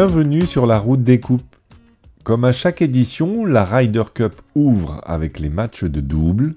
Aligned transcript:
Bienvenue 0.00 0.46
sur 0.46 0.64
la 0.64 0.78
route 0.78 1.02
des 1.02 1.18
coupes. 1.18 1.56
Comme 2.22 2.44
à 2.44 2.52
chaque 2.52 2.82
édition, 2.82 3.44
la 3.44 3.64
Ryder 3.64 4.04
Cup 4.14 4.40
ouvre 4.54 5.00
avec 5.04 5.40
les 5.40 5.48
matchs 5.48 5.82
de 5.82 6.00
double. 6.00 6.54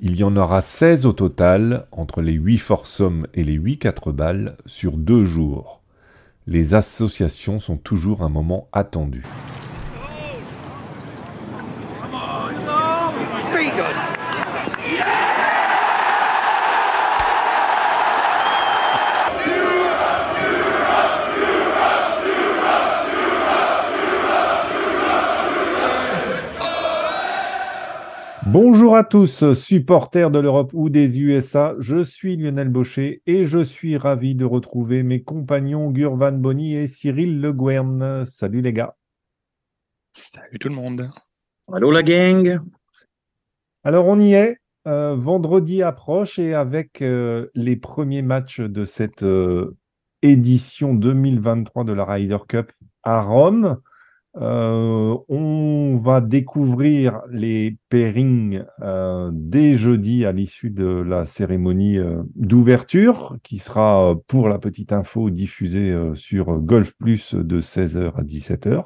Il 0.00 0.16
y 0.16 0.24
en 0.24 0.34
aura 0.38 0.62
16 0.62 1.04
au 1.04 1.12
total, 1.12 1.86
entre 1.92 2.22
les 2.22 2.32
8 2.32 2.56
foursomes 2.56 3.26
et 3.34 3.44
les 3.44 3.52
8 3.52 3.76
4 3.76 4.12
balles, 4.12 4.56
sur 4.64 4.96
deux 4.96 5.26
jours. 5.26 5.82
Les 6.46 6.72
associations 6.72 7.60
sont 7.60 7.76
toujours 7.76 8.22
un 8.22 8.30
moment 8.30 8.68
attendu. 8.72 9.22
Bonjour 28.52 28.96
à 28.96 29.02
tous, 29.02 29.54
supporters 29.54 30.30
de 30.30 30.38
l'Europe 30.38 30.72
ou 30.74 30.90
des 30.90 31.18
USA. 31.18 31.74
Je 31.78 32.04
suis 32.04 32.36
Lionel 32.36 32.68
Baucher 32.68 33.22
et 33.24 33.44
je 33.44 33.64
suis 33.64 33.96
ravi 33.96 34.34
de 34.34 34.44
retrouver 34.44 35.02
mes 35.02 35.22
compagnons 35.22 35.90
Gurvan 35.90 36.32
Bonny 36.32 36.74
et 36.74 36.86
Cyril 36.86 37.40
Le 37.40 37.54
Guern. 37.54 38.26
Salut 38.26 38.60
les 38.60 38.74
gars. 38.74 38.94
Salut 40.12 40.58
tout 40.58 40.68
le 40.68 40.74
monde. 40.74 41.10
Allô 41.72 41.90
la 41.90 42.02
gang. 42.02 42.60
Alors 43.84 44.06
on 44.06 44.20
y 44.20 44.34
est. 44.34 44.58
Euh, 44.86 45.16
vendredi 45.16 45.82
approche 45.82 46.38
et 46.38 46.52
avec 46.52 47.00
euh, 47.00 47.46
les 47.54 47.76
premiers 47.76 48.20
matchs 48.20 48.60
de 48.60 48.84
cette 48.84 49.22
euh, 49.22 49.78
édition 50.20 50.92
2023 50.92 51.84
de 51.84 51.92
la 51.94 52.04
Ryder 52.04 52.36
Cup 52.46 52.70
à 53.02 53.22
Rome. 53.22 53.80
Euh, 54.36 55.14
on 55.28 56.00
va 56.02 56.22
découvrir 56.22 57.20
les 57.30 57.76
pairings 57.90 58.64
euh, 58.80 59.30
dès 59.34 59.74
jeudi 59.74 60.24
à 60.24 60.32
l'issue 60.32 60.70
de 60.70 60.86
la 60.86 61.26
cérémonie 61.26 61.98
euh, 61.98 62.22
d'ouverture 62.34 63.36
qui 63.42 63.58
sera, 63.58 64.14
pour 64.28 64.48
la 64.48 64.58
petite 64.58 64.92
info, 64.92 65.28
diffusée 65.28 65.94
sur 66.14 66.58
Golf 66.60 66.94
Plus 66.98 67.34
de 67.34 67.60
16h 67.60 68.14
à 68.16 68.22
17h. 68.22 68.84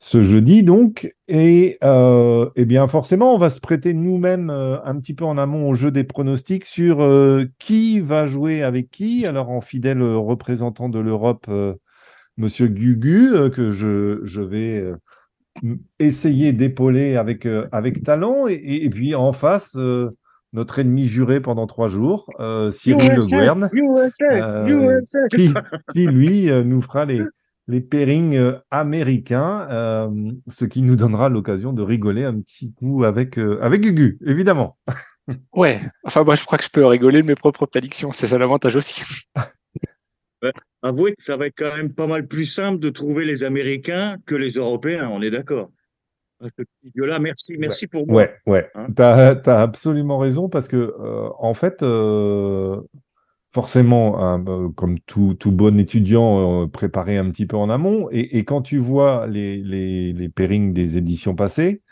Ce 0.00 0.22
jeudi 0.22 0.62
donc, 0.62 1.12
et 1.26 1.76
eh 1.82 2.64
bien 2.64 2.86
forcément, 2.86 3.34
on 3.34 3.38
va 3.38 3.50
se 3.50 3.58
prêter 3.58 3.94
nous-mêmes 3.94 4.48
un 4.48 4.96
petit 5.00 5.12
peu 5.12 5.24
en 5.24 5.36
amont 5.36 5.68
au 5.68 5.74
jeu 5.74 5.90
des 5.90 6.04
pronostics 6.04 6.64
sur 6.64 7.04
qui 7.58 7.98
va 7.98 8.26
jouer 8.26 8.62
avec 8.62 8.90
qui. 8.90 9.26
Alors 9.26 9.50
en 9.50 9.60
fidèle 9.60 10.00
représentant 10.00 10.88
de 10.88 11.00
l'Europe, 11.00 11.50
Monsieur 12.38 12.68
Gugu, 12.68 13.34
euh, 13.34 13.50
que 13.50 13.72
je, 13.72 14.20
je 14.22 14.40
vais 14.40 14.80
euh, 14.80 15.74
essayer 15.98 16.52
d'épauler 16.52 17.16
avec, 17.16 17.46
euh, 17.46 17.66
avec 17.72 18.04
talent. 18.04 18.46
Et, 18.46 18.88
puis 18.90 19.16
en 19.16 19.32
face, 19.32 19.76
notre 20.52 20.78
ennemi 20.78 21.06
juré 21.06 21.40
pendant 21.40 21.66
trois 21.66 21.88
jours, 21.88 22.30
Cyril 22.70 23.12
Le 23.12 23.26
Guern, 23.26 23.68
qui, 25.92 26.06
lui 26.06 26.48
nous 26.64 26.80
fera 26.80 27.04
les, 27.04 27.22
les 27.66 27.80
pairings 27.80 28.52
américains, 28.70 30.08
ce 30.46 30.64
qui 30.64 30.82
nous 30.82 30.94
donnera 30.94 31.28
l'occasion 31.28 31.72
de 31.72 31.82
rigoler 31.82 32.24
un 32.24 32.40
petit 32.40 32.72
coup 32.72 33.02
avec, 33.02 33.36
avec 33.36 33.82
Gugu, 33.82 34.18
évidemment. 34.24 34.78
ouais, 35.54 35.80
enfin 36.04 36.22
moi 36.24 36.36
je 36.36 36.44
crois 36.44 36.56
que 36.56 36.64
je 36.64 36.70
peux 36.70 36.86
rigoler 36.86 37.20
de 37.20 37.26
mes 37.26 37.34
propres 37.34 37.66
prédictions, 37.66 38.12
c'est 38.12 38.28
ça 38.28 38.38
l'avantage 38.38 38.76
aussi. 38.76 39.02
avouez 40.82 41.14
que 41.14 41.22
ça 41.22 41.36
va 41.36 41.46
être 41.46 41.54
quand 41.56 41.76
même 41.76 41.92
pas 41.92 42.06
mal 42.06 42.26
plus 42.26 42.44
simple 42.44 42.78
de 42.78 42.90
trouver 42.90 43.24
les 43.24 43.44
Américains 43.44 44.16
que 44.26 44.34
les 44.34 44.50
Européens, 44.50 45.08
on 45.12 45.22
est 45.22 45.30
d'accord. 45.30 45.70
Là, 46.94 47.18
merci, 47.18 47.56
merci 47.58 47.86
pour 47.86 48.06
moi. 48.06 48.16
Ouais, 48.16 48.34
ouais. 48.46 48.70
Hein 48.74 48.86
tu 48.94 49.02
as, 49.02 49.60
absolument 49.60 50.18
raison 50.18 50.48
parce 50.48 50.68
que, 50.68 50.76
euh, 51.00 51.28
en 51.38 51.52
fait, 51.54 51.82
euh, 51.82 52.80
forcément, 53.50 54.20
hein, 54.20 54.38
bah, 54.38 54.60
comme 54.76 55.00
tout, 55.00 55.34
tout, 55.34 55.50
bon 55.50 55.78
étudiant, 55.80 56.62
euh, 56.62 56.66
préparé 56.68 57.16
un 57.16 57.28
petit 57.30 57.46
peu 57.46 57.56
en 57.56 57.70
amont, 57.70 58.08
et, 58.12 58.38
et 58.38 58.44
quand 58.44 58.62
tu 58.62 58.78
vois 58.78 59.26
les, 59.26 59.56
les, 59.58 60.12
les 60.12 60.28
pairings 60.28 60.72
des 60.72 60.96
éditions 60.96 61.34
passées, 61.34 61.82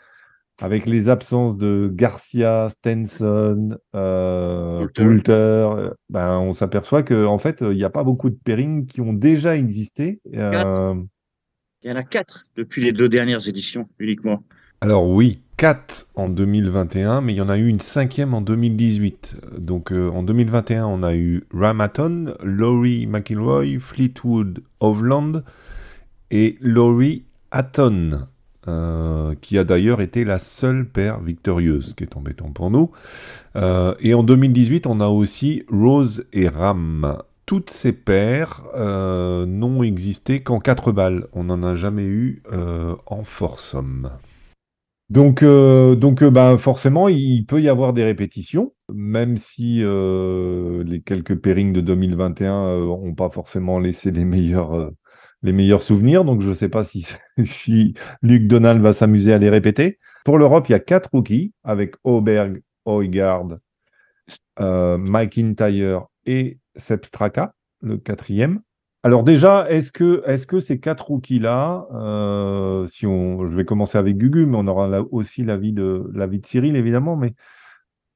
avec 0.59 0.85
les 0.85 1.09
absences 1.09 1.57
de 1.57 1.89
Garcia, 1.93 2.69
Stenson, 2.71 3.77
euh, 3.95 4.87
Poulter, 4.95 5.31
euh, 5.31 5.89
ben, 6.09 6.39
on 6.39 6.53
s'aperçoit 6.53 7.03
qu'en 7.03 7.25
en 7.25 7.39
fait, 7.39 7.61
il 7.61 7.75
n'y 7.75 7.83
a 7.83 7.89
pas 7.89 8.03
beaucoup 8.03 8.29
de 8.29 8.37
pairings 8.43 8.85
qui 8.85 9.01
ont 9.01 9.13
déjà 9.13 9.55
existé. 9.55 10.19
Euh... 10.33 10.95
Il 11.83 11.91
y 11.91 11.93
en 11.93 11.97
a 11.97 12.03
quatre 12.03 12.47
depuis 12.55 12.83
les 12.83 12.91
deux 12.91 13.07
dernières 13.07 13.47
éditions 13.47 13.87
uniquement. 13.99 14.43
Alors 14.81 15.07
oui, 15.07 15.41
quatre 15.57 16.07
en 16.15 16.29
2021, 16.29 17.21
mais 17.21 17.33
il 17.33 17.37
y 17.37 17.41
en 17.41 17.49
a 17.49 17.57
eu 17.57 17.67
une 17.67 17.79
cinquième 17.79 18.33
en 18.33 18.41
2018. 18.41 19.37
Donc 19.57 19.91
euh, 19.91 20.09
en 20.09 20.21
2021, 20.23 20.85
on 20.85 21.01
a 21.01 21.15
eu 21.15 21.43
Ramaton, 21.51 22.35
Laurie 22.43 23.07
McIlroy, 23.07 23.79
Fleetwood 23.79 24.63
Hovland 24.79 25.43
et 26.29 26.57
Laurie 26.61 27.25
Hatton. 27.51 28.27
Euh, 28.67 29.33
qui 29.39 29.57
a 29.57 29.63
d'ailleurs 29.63 30.01
été 30.01 30.25
la 30.25 30.39
seule 30.39 30.85
paire 30.85 31.21
victorieuse, 31.21 31.89
ce 31.89 31.93
qui 31.93 32.03
est 32.03 32.17
embêtant 32.17 32.51
pour 32.51 32.69
nous. 32.69 32.91
Euh, 33.55 33.93
et 34.01 34.13
en 34.13 34.23
2018, 34.23 34.87
on 34.87 34.99
a 34.99 35.07
aussi 35.07 35.63
Rose 35.71 36.25
et 36.33 36.49
Ram. 36.49 37.17
Toutes 37.45 37.69
ces 37.69 37.93
paires 37.93 38.63
euh, 38.75 39.45
n'ont 39.45 39.83
existé 39.83 40.41
qu'en 40.41 40.59
4 40.59 40.91
balles. 40.91 41.27
On 41.31 41.45
n'en 41.45 41.63
a 41.63 41.77
jamais 41.77 42.03
eu 42.03 42.43
en 43.05 43.23
foursome. 43.23 44.09
Donc, 45.09 45.45
donc 45.45 46.25
ben, 46.25 46.57
forcément, 46.57 47.07
il 47.07 47.45
peut 47.45 47.61
y 47.61 47.69
avoir 47.69 47.93
des 47.93 48.03
répétitions, 48.03 48.73
même 48.93 49.37
si 49.37 49.77
les 49.77 51.01
quelques 51.05 51.35
pairings 51.35 51.71
de 51.71 51.79
2021 51.79 52.79
n'ont 52.79 53.15
pas 53.15 53.29
forcément 53.29 53.79
laissé 53.79 54.11
les 54.11 54.25
meilleurs 54.25 54.91
les 55.47 55.53
meilleurs 55.53 55.81
souvenirs. 55.81 56.23
Donc, 56.23 56.41
je 56.41 56.49
ne 56.49 56.53
sais 56.53 56.69
pas 56.69 56.83
si, 56.83 57.07
si 57.45 57.95
Luc 58.21 58.47
Donald 58.47 58.81
va 58.81 58.93
s'amuser 58.93 59.33
à 59.33 59.39
les 59.39 59.49
répéter. 59.49 59.97
Pour 60.23 60.37
l'Europe, 60.37 60.69
il 60.69 60.73
y 60.73 60.75
a 60.75 60.79
quatre 60.79 61.09
rookies 61.11 61.53
avec 61.63 61.95
Auberg, 62.03 62.61
Oigard, 62.85 63.47
euh, 64.59 64.97
Mike 64.97 65.37
Intyre 65.37 66.05
et 66.25 66.59
Seb 66.75 67.05
Straka, 67.05 67.53
le 67.81 67.97
quatrième. 67.97 68.59
Alors 69.03 69.23
déjà, 69.23 69.69
est-ce 69.69 69.91
que, 69.91 70.21
est 70.25 70.45
que 70.45 70.59
ces 70.59 70.79
quatre 70.79 71.07
rookies-là, 71.07 71.87
euh, 71.93 72.87
si 72.87 73.05
je 73.05 73.55
vais 73.55 73.63
commencer 73.63 73.97
avec 73.97 74.17
Gugu, 74.17 74.45
mais 74.45 74.57
on 74.57 74.67
aura 74.67 75.01
aussi 75.11 75.43
l'avis 75.45 75.71
de, 75.71 76.09
de 76.13 76.41
Cyril, 76.45 76.75
évidemment, 76.75 77.15
mais 77.15 77.33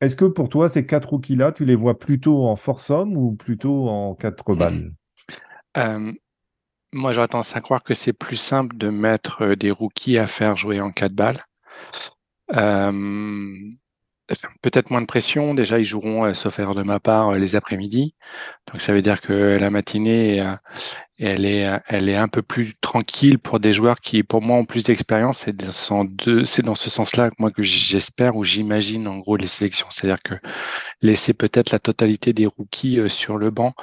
est-ce 0.01 0.15
que 0.15 0.25
pour 0.25 0.49
toi, 0.49 0.67
ces 0.67 0.85
quatre 0.85 1.09
rookies-là, 1.09 1.53
tu 1.53 1.63
les 1.63 1.75
vois 1.75 1.97
plutôt 1.97 2.45
en 2.47 2.55
force 2.57 2.89
homme 2.89 3.15
ou 3.15 3.33
plutôt 3.33 3.87
en 3.87 4.15
quatre 4.15 4.53
balles? 4.55 4.91
Euh, 5.77 6.11
moi, 6.93 7.13
j'aurais 7.13 7.27
tendance 7.27 7.55
à 7.55 7.61
croire 7.61 7.83
que 7.83 7.93
c'est 7.93 8.13
plus 8.13 8.35
simple 8.35 8.77
de 8.77 8.89
mettre 8.89 9.43
euh, 9.43 9.55
des 9.55 9.71
rookies 9.71 10.17
à 10.17 10.27
faire 10.27 10.55
jouer 10.55 10.81
en 10.81 10.91
4 10.91 11.13
balles. 11.13 11.43
Euh, 12.53 13.71
peut-être 14.61 14.91
moins 14.91 15.01
de 15.01 15.05
pression. 15.05 15.53
Déjà, 15.53 15.79
ils 15.79 15.85
joueront, 15.85 16.25
euh, 16.25 16.33
sauf 16.33 16.59
erreur 16.59 16.75
de 16.75 16.83
ma 16.83 16.99
part, 16.99 17.33
les 17.33 17.55
après-midi. 17.55 18.15
Donc, 18.71 18.81
ça 18.81 18.93
veut 18.93 19.01
dire 19.01 19.21
que 19.21 19.57
la 19.59 19.69
matinée, 19.69 20.43
elle 21.17 21.45
est, 21.45 21.69
elle 21.87 22.09
est 22.09 22.15
un 22.15 22.27
peu 22.27 22.41
plus 22.41 22.73
tranquille 22.81 23.39
pour 23.39 23.59
des 23.59 23.73
joueurs 23.73 23.99
qui, 23.99 24.23
pour 24.23 24.41
moi, 24.41 24.57
ont 24.57 24.65
plus 24.65 24.83
d'expérience. 24.83 25.45
C'est 26.45 26.61
dans 26.65 26.75
ce 26.75 26.89
sens-là, 26.89 27.29
moi, 27.39 27.51
que 27.51 27.61
j'espère 27.61 28.35
ou 28.35 28.43
j'imagine, 28.43 29.07
en 29.07 29.17
gros, 29.17 29.37
les 29.37 29.47
sélections. 29.47 29.87
C'est-à-dire 29.89 30.21
que 30.23 30.35
laisser 31.01 31.33
peut-être 31.33 31.71
la 31.71 31.79
totalité 31.79 32.33
des 32.33 32.45
rookies 32.45 33.09
sur 33.09 33.37
le 33.37 33.51
banc 33.51 33.73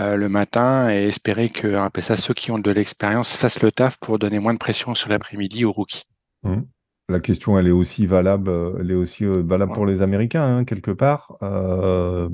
euh, 0.00 0.16
le 0.16 0.28
matin 0.28 0.90
et 0.90 1.04
espérer 1.04 1.48
que 1.48 1.76
ça, 2.00 2.16
ceux 2.16 2.34
qui 2.34 2.50
ont 2.50 2.58
de 2.58 2.70
l'expérience 2.72 3.36
fassent 3.36 3.62
le 3.62 3.70
taf 3.70 3.96
pour 3.98 4.18
donner 4.18 4.40
moins 4.40 4.52
de 4.52 4.58
pression 4.58 4.92
sur 4.94 5.08
l'après-midi 5.08 5.64
aux 5.64 5.70
rookies. 5.70 6.02
Mmh. 6.42 6.62
La 7.08 7.20
question, 7.20 7.58
elle 7.58 7.66
est 7.66 7.72
aussi 7.72 8.06
valable, 8.06 8.48
euh, 8.48 8.78
elle 8.80 8.90
est 8.90 8.94
aussi 8.94 9.24
euh, 9.24 9.42
valable 9.44 9.72
pour 9.72 9.84
les 9.84 10.00
Américains, 10.00 10.42
hein, 10.42 10.64
quelque 10.64 10.90
part, 10.90 11.36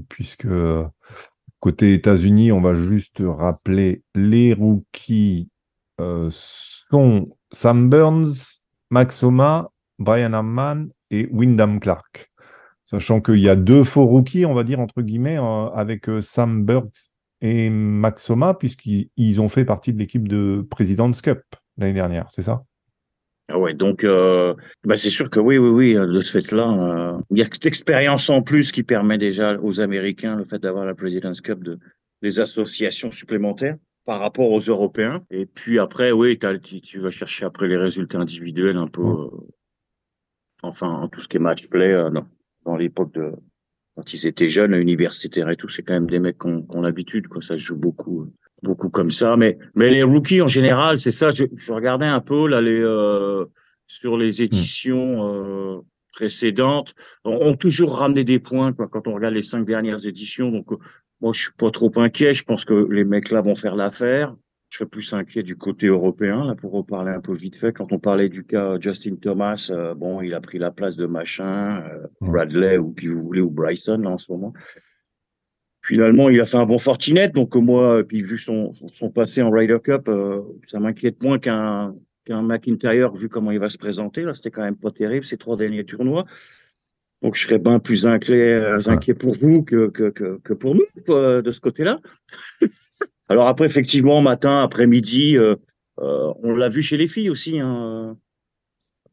puisque 0.09 0.47
côté 1.59 1.95
États-Unis, 1.95 2.53
on 2.53 2.61
va 2.61 2.75
juste 2.75 3.21
rappeler 3.21 4.03
les 4.15 4.55
rookies 4.55 5.49
sont 5.99 7.37
Sam 7.53 7.91
Burns, 7.91 8.61
Max 8.91 9.23
Homa, 9.23 9.71
Brian 9.99 10.33
Amman 10.33 10.89
et 11.11 11.29
Wyndham 11.31 11.79
Clark. 11.79 12.31
Sachant 12.87 13.21
qu'il 13.21 13.39
y 13.39 13.49
a 13.49 13.57
deux 13.57 13.85
faux 13.85 14.07
rookies, 14.07 14.47
on 14.47 14.55
va 14.55 14.65
dire, 14.65 14.81
entre 14.81 15.03
guillemets, 15.03 15.39
avec 15.75 16.09
Sam 16.21 16.65
Burns 16.65 17.11
et 17.41 17.71
Maxoma, 17.71 18.55
puisqu'ils 18.55 19.41
ont 19.41 19.49
fait 19.49 19.65
partie 19.65 19.93
de 19.93 19.99
l'équipe 19.99 20.27
de 20.27 20.67
President's 20.71 21.21
Cup 21.23 21.43
l'année 21.77 21.93
dernière, 21.93 22.29
c'est 22.31 22.43
ça? 22.43 22.65
Ah 23.51 23.59
ouais, 23.59 23.75
donc 23.75 24.05
euh, 24.05 24.55
bah 24.85 24.97
c'est 24.97 25.11
sûr 25.11 25.29
que 25.29 25.41
oui, 25.41 25.59
oui, 25.59 25.69
oui, 25.69 25.95
de 25.95 26.21
ce 26.23 26.33
fait-là, 26.33 26.71
euh, 26.71 27.19
il 27.31 27.39
y 27.39 27.43
a 27.43 27.47
cette 27.47 27.67
expérience 27.67 28.31
en 28.31 28.43
plus 28.43 28.73
qui 28.73 28.83
permet 28.83 29.19
déjà 29.19 29.59
aux 29.61 29.81
Américains 29.81 30.37
le 30.37 30.45
fait 30.45 30.59
d'avoir 30.59 30.85
la 30.85 30.95
President's 30.95 31.41
Cup 31.41 31.63
de 31.63 31.79
des 32.23 32.41
associations 32.41 33.11
supplémentaires. 33.11 33.77
par 34.05 34.21
rapport 34.21 34.51
aux 34.51 34.61
Européens. 34.61 35.21
Et 35.31 35.47
puis 35.47 35.79
après, 35.79 36.11
oui, 36.11 36.39
tu, 36.83 36.99
vas 36.99 37.11
chercher 37.11 37.45
après 37.45 37.69
les 37.69 37.77
résultats 37.77 38.19
individuels 38.19 38.77
un 38.77 38.89
peu, 38.89 39.03
euh, 39.03 39.29
enfin, 40.63 41.09
tout 41.13 41.21
ce 41.21 41.29
qui 41.29 41.37
est 41.37 41.41
match 41.41 41.69
play 41.69 41.93
euh, 41.93 42.11
dans 42.65 42.77
l'époque 42.77 43.13
de 43.15 43.33
quand 43.95 44.15
ils 44.15 44.27
étaient 44.27 44.49
jeunes, 44.49 44.75
universitaires 44.75 45.51
et 45.51 45.57
tout, 45.57 45.69
c'est 45.69 45.83
quand 45.83 45.93
même 45.93 46.09
des 46.09 46.21
mecs 46.21 46.39
qui 46.39 46.49
ont, 46.49 46.81
l'habitude, 46.81 47.29
quoi. 47.29 47.43
Ça 47.43 47.57
joue 47.57 47.77
beaucoup, 47.77 48.33
beaucoup 48.63 48.91
comme 48.91 49.11
ça. 49.11 49.37
Mais, 49.37 49.59
mais 49.75 49.91
les 49.91 50.03
rookies 50.03 50.43
en 50.43 50.49
général, 50.49 50.99
c'est 50.99 51.13
ça. 51.13 51.31
Je, 51.31 51.45
regardais 51.73 52.07
un 52.07 52.21
peu 52.21 52.49
là 52.49 52.61
les 52.61 52.81
euh, 52.81 53.45
sur 53.87 54.17
les 54.17 54.41
hmm. 54.41 54.45
éditions 54.45 55.85
précédentes, 56.13 56.95
ont 57.25 57.55
toujours 57.55 57.97
ramené 57.97 58.25
des 58.25 58.39
points 58.39 58.73
quoi, 58.73 58.89
quand 58.89 59.07
on 59.09 59.15
regarde 59.15 59.35
les 59.35 59.43
cinq 59.43 59.65
dernières 59.65 60.05
éditions. 60.05 60.51
Donc 60.51 60.67
moi, 61.21 61.33
je 61.33 61.43
suis 61.43 61.53
pas 61.53 61.71
trop 61.71 61.93
inquiet. 61.97 62.35
Je 62.35 62.45
pense 62.45 62.65
que 62.65 62.87
les 62.91 63.05
mecs 63.05 63.31
là 63.31 63.41
vont 63.41 63.57
faire 63.57 63.77
l'affaire. 63.77 64.35
Je 64.71 64.79
serais 64.79 64.89
plus 64.89 65.13
inquiet 65.13 65.43
du 65.43 65.57
côté 65.57 65.89
européen, 65.89 66.45
là, 66.45 66.55
pour 66.55 66.71
reparler 66.73 67.11
un 67.11 67.21
peu 67.21 67.35
vite 67.35 67.57
fait. 67.57 67.73
Quand 67.73 67.93
on 67.93 67.99
parlait 67.99 68.29
du 68.29 68.45
cas 68.45 68.79
Justin 68.79 69.17
Thomas, 69.17 69.69
euh, 69.71 69.95
bon, 69.95 70.21
il 70.21 70.33
a 70.33 70.41
pris 70.41 70.59
la 70.59 70.71
place 70.71 70.97
de 70.97 71.07
machin, 71.07 71.83
euh, 71.89 72.07
Bradley, 72.21 72.79
ou 72.79 72.93
qui 72.93 73.09
vous 73.09 73.21
voulez, 73.21 73.41
ou 73.41 73.51
Bryson, 73.51 73.99
là, 73.99 74.11
en 74.11 74.19
ce 74.19 74.31
moment. 74.31 74.53
Finalement, 75.91 76.29
il 76.29 76.41
a 76.41 76.47
fait 76.47 76.57
un 76.57 76.67
bon 76.67 76.79
Fortinet, 76.79 77.31
donc 77.31 77.57
moi, 77.57 78.05
puis 78.07 78.23
vu 78.23 78.39
son, 78.39 78.73
son 78.93 79.11
passé 79.11 79.43
en 79.43 79.51
Ryder 79.51 79.79
Cup, 79.83 80.07
euh, 80.07 80.41
ça 80.69 80.79
m'inquiète 80.79 81.21
moins 81.21 81.41
qu'un 81.41 81.97
qu'un 82.25 82.43
McIntyre, 82.43 83.13
vu 83.13 83.29
comment 83.29 83.51
il 83.51 83.59
va 83.59 83.69
se 83.69 83.77
présenter. 83.77 84.23
Là, 84.23 84.33
c'était 84.33 84.53
quand 84.53 84.63
même 84.63 84.77
pas 84.77 84.93
terrible, 84.93 85.25
ces 85.25 85.37
trois 85.37 85.57
derniers 85.57 85.83
tournois. 85.83 86.27
Donc, 87.23 87.35
je 87.35 87.45
serais 87.45 87.59
bien 87.59 87.81
plus 87.81 88.07
inquiet, 88.07 88.53
euh, 88.53 88.79
inquiet 88.87 89.15
pour 89.15 89.35
vous 89.35 89.65
que, 89.65 89.89
que, 89.89 90.11
que, 90.11 90.53
pour 90.53 90.77
nous, 90.77 90.87
de 91.09 91.51
ce 91.51 91.59
côté-là. 91.59 91.99
Alors 93.29 93.49
après, 93.49 93.67
effectivement, 93.67 94.23
matin, 94.23 94.63
après-midi, 94.63 95.37
euh, 95.37 95.57
euh, 95.99 96.33
on 96.45 96.55
l'a 96.55 96.69
vu 96.69 96.83
chez 96.83 96.99
les 96.99 97.09
filles 97.09 97.31
aussi. 97.31 97.59
Hein. 97.59 98.17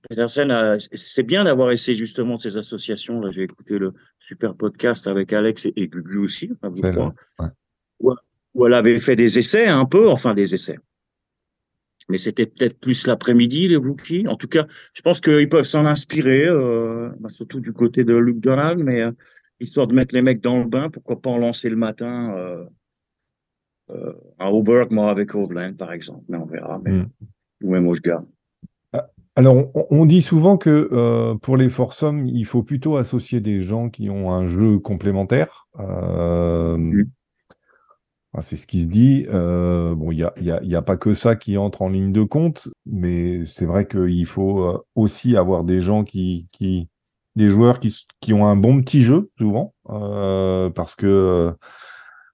C'est 0.10 1.24
bien 1.24 1.44
d'avoir 1.44 1.72
essayé 1.72 1.98
justement 1.98 2.38
ces 2.38 2.56
associations. 2.58 3.20
Là, 3.20 3.32
j'ai 3.32 3.44
écouté 3.44 3.78
le 3.78 3.94
super 4.20 4.56
podcast 4.56 5.08
avec 5.08 5.34
Alex 5.34 5.66
et, 5.66 5.88
Gugu 5.88 6.18
aussi. 6.18 6.52
Enfin, 6.62 7.14
où, 8.00 8.14
où, 8.54 8.66
elle 8.66 8.74
avait 8.74 9.00
fait 9.00 9.16
des 9.16 9.38
essais 9.38 9.68
un 9.68 9.86
peu, 9.86 10.10
enfin 10.10 10.34
des 10.34 10.54
essais 10.54 10.78
mais 12.10 12.18
c'était 12.18 12.46
peut-être 12.46 12.80
plus 12.80 13.08
l'après-midi, 13.08 13.68
les 13.68 13.76
rookies. 13.76 14.28
En 14.28 14.36
tout 14.36 14.48
cas, 14.48 14.66
je 14.94 15.02
pense 15.02 15.20
qu'ils 15.20 15.50
peuvent 15.50 15.66
s'en 15.66 15.86
inspirer, 15.86 16.48
euh, 16.48 17.10
bah, 17.20 17.30
surtout 17.30 17.60
du 17.60 17.74
côté 17.74 18.04
de 18.04 18.16
Luke 18.16 18.40
Donald, 18.40 18.80
mais 18.80 19.02
euh, 19.02 19.12
histoire 19.60 19.88
de 19.88 19.94
mettre 19.94 20.14
les 20.16 20.22
mecs 20.22 20.42
dans 20.42 20.60
le 20.60 20.66
bain, 20.66 20.90
pourquoi 20.90 21.22
pas 21.22 21.30
en 21.30 21.38
lancer 21.38 21.70
le 21.70 21.76
matin 21.76 22.34
euh, 22.36 22.66
euh 23.90 24.14
à 24.40 24.52
Auberg, 24.52 24.92
moi 24.92 25.10
avec 25.10 25.36
Hovland, 25.36 25.76
par 25.76 25.92
exemple. 25.92 26.24
Mais 26.30 26.38
on 26.38 26.46
verra, 26.46 26.80
mais, 26.84 26.92
mm. 26.92 27.10
ou 27.64 27.72
même 27.72 27.92
ah, 28.10 28.24
Alors, 29.38 29.56
on, 29.92 30.06
dit 30.06 30.22
souvent 30.24 30.58
que 30.58 31.38
pour 31.44 31.58
les 31.58 31.70
foursomes, 31.70 32.26
il 32.26 32.46
faut 32.46 32.64
plutôt 32.64 32.98
associer 32.98 33.40
des 33.40 33.62
gens 33.62 33.90
qui 33.90 34.10
ont 34.10 34.32
un 34.32 34.48
jeu 34.48 34.80
complémentaire. 34.80 35.68
Mm 35.78 37.04
c'est 38.42 38.56
ce 38.56 38.68
qui 38.68 38.82
se 38.82 38.88
dit. 38.88 39.26
Euh, 39.30 39.96
bon, 39.96 40.12
il 40.12 40.18
n'y 40.18 40.24
a, 40.24 40.34
y 40.40 40.52
a, 40.52 40.64
y 40.64 40.76
a, 40.76 40.82
pas 40.82 40.98
que 40.98 41.14
ça 41.14 41.36
qui 41.36 41.58
entre 41.58 41.82
en 41.82 41.90
ligne 41.90 42.12
de 42.12 42.24
compte, 42.24 42.70
mais 42.86 43.46
c'est 43.46 43.66
vrai 43.66 43.88
qu'il 43.88 44.26
faut 44.26 44.64
euh, 44.64 44.86
aussi 44.96 45.36
avoir 45.38 45.64
des 45.64 45.82
gens 45.82 46.04
qui, 46.04 46.48
qui 46.52 46.90
des 47.36 47.50
joueurs 47.50 47.80
qui, 47.80 47.96
qui 48.20 48.34
ont 48.34 48.48
un 48.48 48.56
bon 48.56 48.82
petit 48.82 49.04
jeu 49.04 49.30
souvent, 49.38 49.74
euh, 49.90 50.70
parce 50.70 50.96
que 50.96 51.54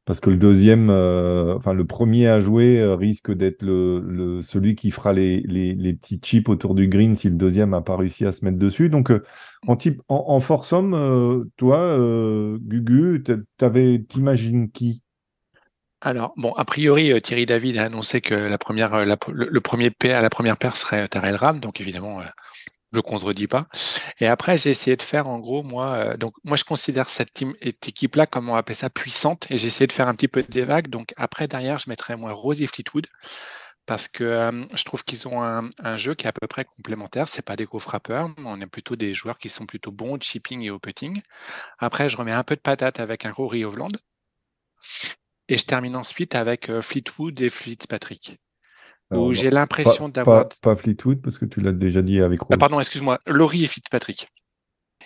parce 0.06 0.20
que 0.20 0.30
le 0.30 0.38
deuxième, 0.38 0.90
enfin 0.90 1.74
le 1.74 1.86
premier 1.86 2.28
à 2.28 2.40
jouer 2.40 2.84
risque 2.96 3.32
d'être 3.32 3.62
le, 3.62 4.42
celui 4.42 4.76
qui 4.76 4.92
fera 4.92 5.14
les, 5.14 5.42
les, 5.42 5.94
petits 5.94 6.20
chips 6.22 6.50
autour 6.50 6.76
du 6.76 6.88
green 6.88 7.16
si 7.16 7.30
le 7.30 7.36
deuxième 7.36 7.70
n'a 7.72 7.82
pas 7.82 7.96
réussi 7.96 8.26
à 8.26 8.32
se 8.32 8.44
mettre 8.44 8.58
dessus. 8.58 8.90
Donc 8.90 9.12
en 9.68 9.76
type 9.76 10.02
en, 10.10 10.40
force 10.40 10.74
homme, 10.74 11.50
toi, 11.58 11.98
Gugu, 12.60 13.24
t'imagines 14.10 14.72
qui? 14.72 15.04
Alors, 16.06 16.34
bon, 16.36 16.52
a 16.56 16.66
priori, 16.66 17.14
euh, 17.14 17.22
Thierry 17.22 17.46
David 17.46 17.78
a 17.78 17.86
annoncé 17.86 18.20
que 18.20 18.34
la 18.36 18.58
première, 18.58 18.94
euh, 18.94 19.06
le, 19.06 19.62
premier 19.62 19.90
paire, 19.90 20.22
la 20.22 20.30
première 20.30 20.58
paire 20.58 20.76
serait 20.76 21.08
Tarel 21.08 21.36
Ram, 21.36 21.62
donc 21.62 21.80
évidemment, 21.80 22.20
euh, 22.20 22.26
je 22.94 22.98
ne 22.98 23.02
contredis 23.02 23.48
pas. 23.48 23.68
Et 24.20 24.28
après, 24.28 24.58
j'ai 24.58 24.70
essayé 24.70 24.96
de 24.96 25.02
faire, 25.02 25.28
en 25.28 25.40
gros, 25.40 25.64
moi, 25.64 26.16
donc 26.18 26.34
moi, 26.44 26.56
je 26.58 26.64
considère 26.64 27.10
cette, 27.10 27.42
équipe-là, 27.62 28.28
comme 28.28 28.50
on 28.50 28.56
appelle 28.56 28.76
ça, 28.76 28.90
puissante, 28.90 29.48
et 29.50 29.58
j'ai 29.58 29.68
essayé 29.68 29.88
de 29.88 29.92
faire 29.92 30.08
un 30.08 30.16
petit 30.16 30.28
peu 30.28 30.44
des 30.44 30.64
vagues. 30.64 30.90
Donc 30.90 31.14
après, 31.18 31.48
derrière, 31.48 31.80
je 31.80 31.90
mettrais 31.90 32.16
moi 32.16 32.32
Rosie 32.34 32.68
Fleetwood, 32.68 33.08
parce 33.86 34.08
que 34.08 34.68
je 34.76 34.84
trouve 34.84 35.04
qu'ils 35.04 35.28
ont 35.28 35.42
un, 35.42 35.98
jeu 35.98 36.14
qui 36.14 36.26
est 36.26 36.30
à 36.30 36.34
peu 36.34 36.48
près 36.48 36.66
complémentaire. 36.66 37.28
C'est 37.28 37.42
pas 37.42 37.56
des 37.56 37.66
gros 37.66 37.80
frappeurs, 37.80 38.30
on 38.38 38.62
est 38.62 38.68
plutôt 38.68 38.96
des 38.96 39.14
joueurs 39.14 39.38
qui 39.40 39.50
sont 39.50 39.66
plutôt 39.66 39.92
bons 39.92 40.16
au 40.16 40.20
chipping 40.20 40.62
et 40.62 40.70
au 40.70 40.80
putting. 40.80 41.20
Après, 41.80 42.10
je 42.10 42.18
remets 42.18 42.32
un 42.32 42.44
peu 42.44 42.56
de 42.56 42.62
patate 42.62 43.00
avec 43.00 43.26
un 43.26 43.32
Rory 43.32 43.66
Hovland. 43.66 43.92
Et 45.50 45.58
je 45.58 45.66
termine 45.66 45.96
ensuite 45.96 46.36
avec 46.36 46.70
euh, 46.70 46.82
Fleetwood 46.82 47.42
et 47.42 47.50
Fitzpatrick. 47.50 48.40
Où 49.16 49.34
j'ai 49.34 49.50
l'impression 49.50 50.10
d'avoir. 50.10 50.48
Pas, 50.62 50.76
Fleetwood, 50.76 51.22
parce 51.22 51.38
que 51.38 51.46
tu 51.46 51.62
l'as 51.62 51.72
déjà 51.72 52.02
dit 52.02 52.22
avec 52.22 52.40
ah, 52.50 52.58
pardon, 52.58 52.80
excuse-moi. 52.80 53.20
Laurie 53.26 53.64
et 53.64 53.68
Fitzpatrick. 53.68 54.28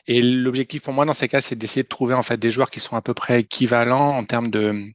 Et 0.05 0.21
l'objectif 0.21 0.83
pour 0.83 0.93
moi 0.93 1.05
dans 1.05 1.13
ces 1.13 1.27
cas, 1.27 1.41
c'est 1.41 1.55
d'essayer 1.55 1.83
de 1.83 1.87
trouver 1.87 2.13
en 2.13 2.23
fait 2.23 2.37
des 2.37 2.51
joueurs 2.51 2.69
qui 2.69 2.79
sont 2.79 2.95
à 2.95 3.01
peu 3.01 3.13
près 3.13 3.41
équivalents 3.41 4.15
en 4.15 4.23
termes 4.23 4.49
de. 4.49 4.91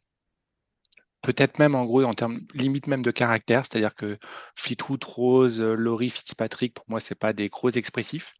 Peut-être 1.23 1.59
même 1.61 1.75
en 1.77 1.85
gros 1.85 2.03
en 2.03 2.15
termes 2.15 2.41
limite 2.53 2.89
même 2.89 3.03
de 3.03 3.13
caractère, 3.13 3.65
c'est-à-dire 3.65 3.95
que 3.95 4.19
Fleetwood, 4.57 5.05
Rose, 5.05 5.61
Laurie, 5.61 6.11
Fitzpatrick, 6.11 6.75
pour 6.75 6.85
moi, 6.89 6.99
c'est 6.99 7.15
pas 7.15 7.33
des 7.33 7.49
gros 7.49 7.71
expressifs. 7.71 8.33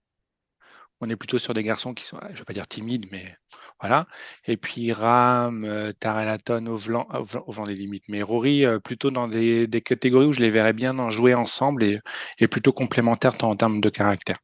On 1.05 1.11
est 1.11 1.17
plutôt 1.17 1.39
sur 1.39 1.53
des 1.53 1.65
garçons 1.65 1.95
qui 1.95 2.07
sont, 2.07 2.17
je 2.29 2.33
ne 2.33 2.39
vais 2.39 2.45
pas 2.45 2.53
dire 2.53 2.69
timides, 2.69 3.07
mais 3.11 3.35
voilà. 3.81 4.07
Et 4.47 4.57
puis 4.57 4.93
Ram, 4.93 5.65
euh, 5.65 5.91
Tarelaton, 5.99 6.65
au 6.69 6.77
vent 6.77 7.65
des 7.65 7.75
limites. 7.75 8.05
Mais 8.09 8.23
Rory, 8.23 8.65
euh, 8.65 8.79
plutôt 8.79 9.11
dans 9.11 9.27
des, 9.27 9.69
catégories 9.85 10.27
où 10.27 10.33
je 10.33 10.39
les 10.39 10.49
verrais 10.49 10.73
bien 10.73 10.97
en 11.01 11.11
jouer 11.11 11.35
ensemble 11.35 11.83
et, 11.83 12.49
plutôt 12.49 12.73
complémentaires 12.73 13.35
en 13.43 13.57
termes 13.57 13.81
de 13.81 13.89
caractère. 13.89 14.39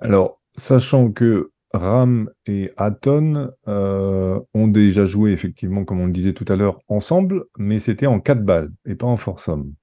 Alors, 0.00 0.40
sachant 0.56 1.12
que 1.12 1.50
Ram 1.74 2.30
et 2.46 2.72
Aton 2.78 3.50
euh, 3.68 4.40
ont 4.54 4.68
déjà 4.68 5.04
joué, 5.04 5.32
effectivement, 5.32 5.84
comme 5.84 6.00
on 6.00 6.06
le 6.06 6.12
disait 6.12 6.32
tout 6.32 6.46
à 6.48 6.56
l'heure, 6.56 6.80
ensemble, 6.88 7.44
mais 7.58 7.78
c'était 7.78 8.06
en 8.06 8.20
4 8.20 8.42
balles 8.42 8.72
et 8.86 8.94
pas 8.94 9.06
en 9.06 9.18
force-homme. 9.18 9.74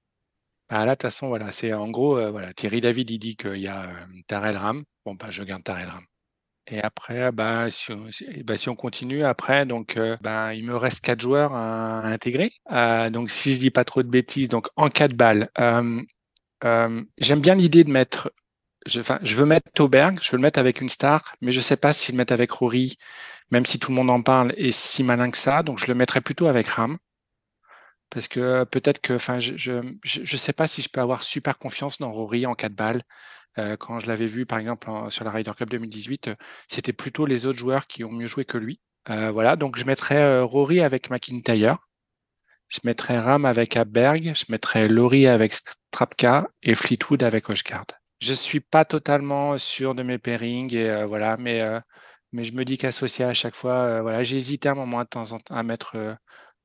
Ah 0.74 0.86
là, 0.86 0.92
de 0.92 0.96
toute 0.96 1.02
façon, 1.02 1.28
voilà, 1.28 1.52
c'est 1.52 1.72
en 1.74 1.90
gros, 1.90 2.14
voilà, 2.30 2.52
Thierry 2.54 2.80
David, 2.80 3.10
il 3.10 3.18
dit 3.18 3.36
qu'il 3.36 3.56
y 3.58 3.68
a 3.68 3.90
Tarel 4.26 4.56
Ram. 4.56 4.84
Bon, 5.04 5.14
bah, 5.14 5.30
je 5.30 5.42
garde 5.42 5.62
Tarel 5.62 5.88
Ram. 5.88 6.04
Et 6.68 6.80
après, 6.80 7.32
bah, 7.32 7.70
si, 7.70 7.92
on, 7.92 8.08
bah, 8.44 8.56
si 8.56 8.68
on 8.68 8.76
continue, 8.76 9.22
après, 9.24 9.66
donc, 9.66 9.96
euh, 9.96 10.16
bah, 10.22 10.54
il 10.54 10.64
me 10.64 10.76
reste 10.76 11.00
quatre 11.04 11.20
joueurs 11.20 11.52
à, 11.54 12.06
intégrer. 12.06 12.52
Euh, 12.70 13.10
donc, 13.10 13.30
si 13.30 13.52
je 13.54 13.58
dis 13.58 13.70
pas 13.70 13.84
trop 13.84 14.02
de 14.02 14.08
bêtises, 14.08 14.48
donc 14.48 14.68
en 14.76 14.88
quatre 14.88 15.14
balles, 15.14 15.48
euh, 15.58 16.02
j'aime 17.18 17.40
bien 17.40 17.54
l'idée 17.54 17.84
de 17.84 17.90
mettre. 17.90 18.32
Je, 18.86 19.00
je 19.22 19.36
veux 19.36 19.44
mettre 19.46 19.70
Tauberg, 19.74 20.18
je 20.22 20.30
veux 20.32 20.38
le 20.38 20.42
mettre 20.42 20.58
avec 20.58 20.80
une 20.80 20.88
star, 20.88 21.36
mais 21.40 21.52
je 21.52 21.60
sais 21.60 21.76
pas 21.76 21.92
s'il 21.92 22.14
le 22.14 22.18
mettre 22.18 22.32
avec 22.32 22.50
Rory, 22.50 22.96
même 23.50 23.66
si 23.66 23.78
tout 23.78 23.90
le 23.92 23.96
monde 23.96 24.10
en 24.10 24.22
parle, 24.22 24.54
et 24.56 24.72
si 24.72 25.04
malin 25.04 25.30
que 25.30 25.38
ça. 25.38 25.62
Donc, 25.62 25.78
je 25.78 25.86
le 25.86 25.94
mettrais 25.94 26.20
plutôt 26.20 26.46
avec 26.46 26.66
Ram. 26.68 26.98
Parce 28.12 28.28
que 28.28 28.64
peut-être 28.64 29.00
que, 29.00 29.16
je, 29.16 29.96
je 30.04 30.36
sais 30.36 30.52
pas 30.52 30.66
si 30.66 30.82
je 30.82 30.90
peux 30.90 31.00
avoir 31.00 31.22
super 31.22 31.56
confiance 31.56 31.96
dans 31.98 32.12
Rory 32.12 32.44
en 32.44 32.54
quatre 32.54 32.74
balles. 32.74 33.02
Euh, 33.58 33.76
quand 33.76 33.98
je 34.00 34.06
l'avais 34.06 34.26
vu, 34.26 34.44
par 34.44 34.58
exemple, 34.58 34.88
sur 35.08 35.24
la 35.24 35.30
Ryder 35.30 35.52
Cup 35.56 35.70
2018, 35.70 36.28
euh, 36.28 36.34
c'était 36.68 36.92
plutôt 36.92 37.26
les 37.26 37.46
autres 37.46 37.58
joueurs 37.58 37.86
qui 37.86 38.04
ont 38.04 38.12
mieux 38.12 38.26
joué 38.26 38.44
que 38.44 38.58
lui. 38.58 38.80
Euh, 39.08 39.30
voilà, 39.30 39.56
donc 39.56 39.78
je 39.78 39.84
mettrais 39.84 40.40
Rory 40.40 40.80
avec 40.80 41.10
McIntyre. 41.10 41.78
Je 42.68 42.80
mettrais 42.84 43.18
Ram 43.18 43.44
avec 43.46 43.76
Abberg, 43.76 44.32
je 44.34 44.44
mettrais 44.48 44.88
Laurie 44.88 45.26
avec 45.26 45.52
Strapka 45.52 46.48
et 46.62 46.74
Fleetwood 46.74 47.22
avec 47.22 47.50
Oshkard. 47.50 47.86
Je 48.20 48.32
suis 48.32 48.60
pas 48.60 48.84
totalement 48.84 49.58
sûr 49.58 49.94
de 49.94 50.02
mes 50.02 50.18
pairings 50.18 50.74
et 50.74 51.04
voilà, 51.04 51.36
mais 51.36 51.62
je 52.32 52.52
me 52.52 52.64
dis 52.64 52.78
qu'associé 52.78 53.26
à 53.26 53.34
chaque 53.34 53.56
fois, 53.56 54.00
voilà, 54.00 54.24
j'ai 54.24 54.38
hésité 54.38 54.70
un 54.70 54.74
moment 54.74 55.02
de 55.02 55.08
temps 55.08 55.32
en 55.32 55.38
temps 55.38 55.54
à 55.54 55.62
mettre 55.62 56.16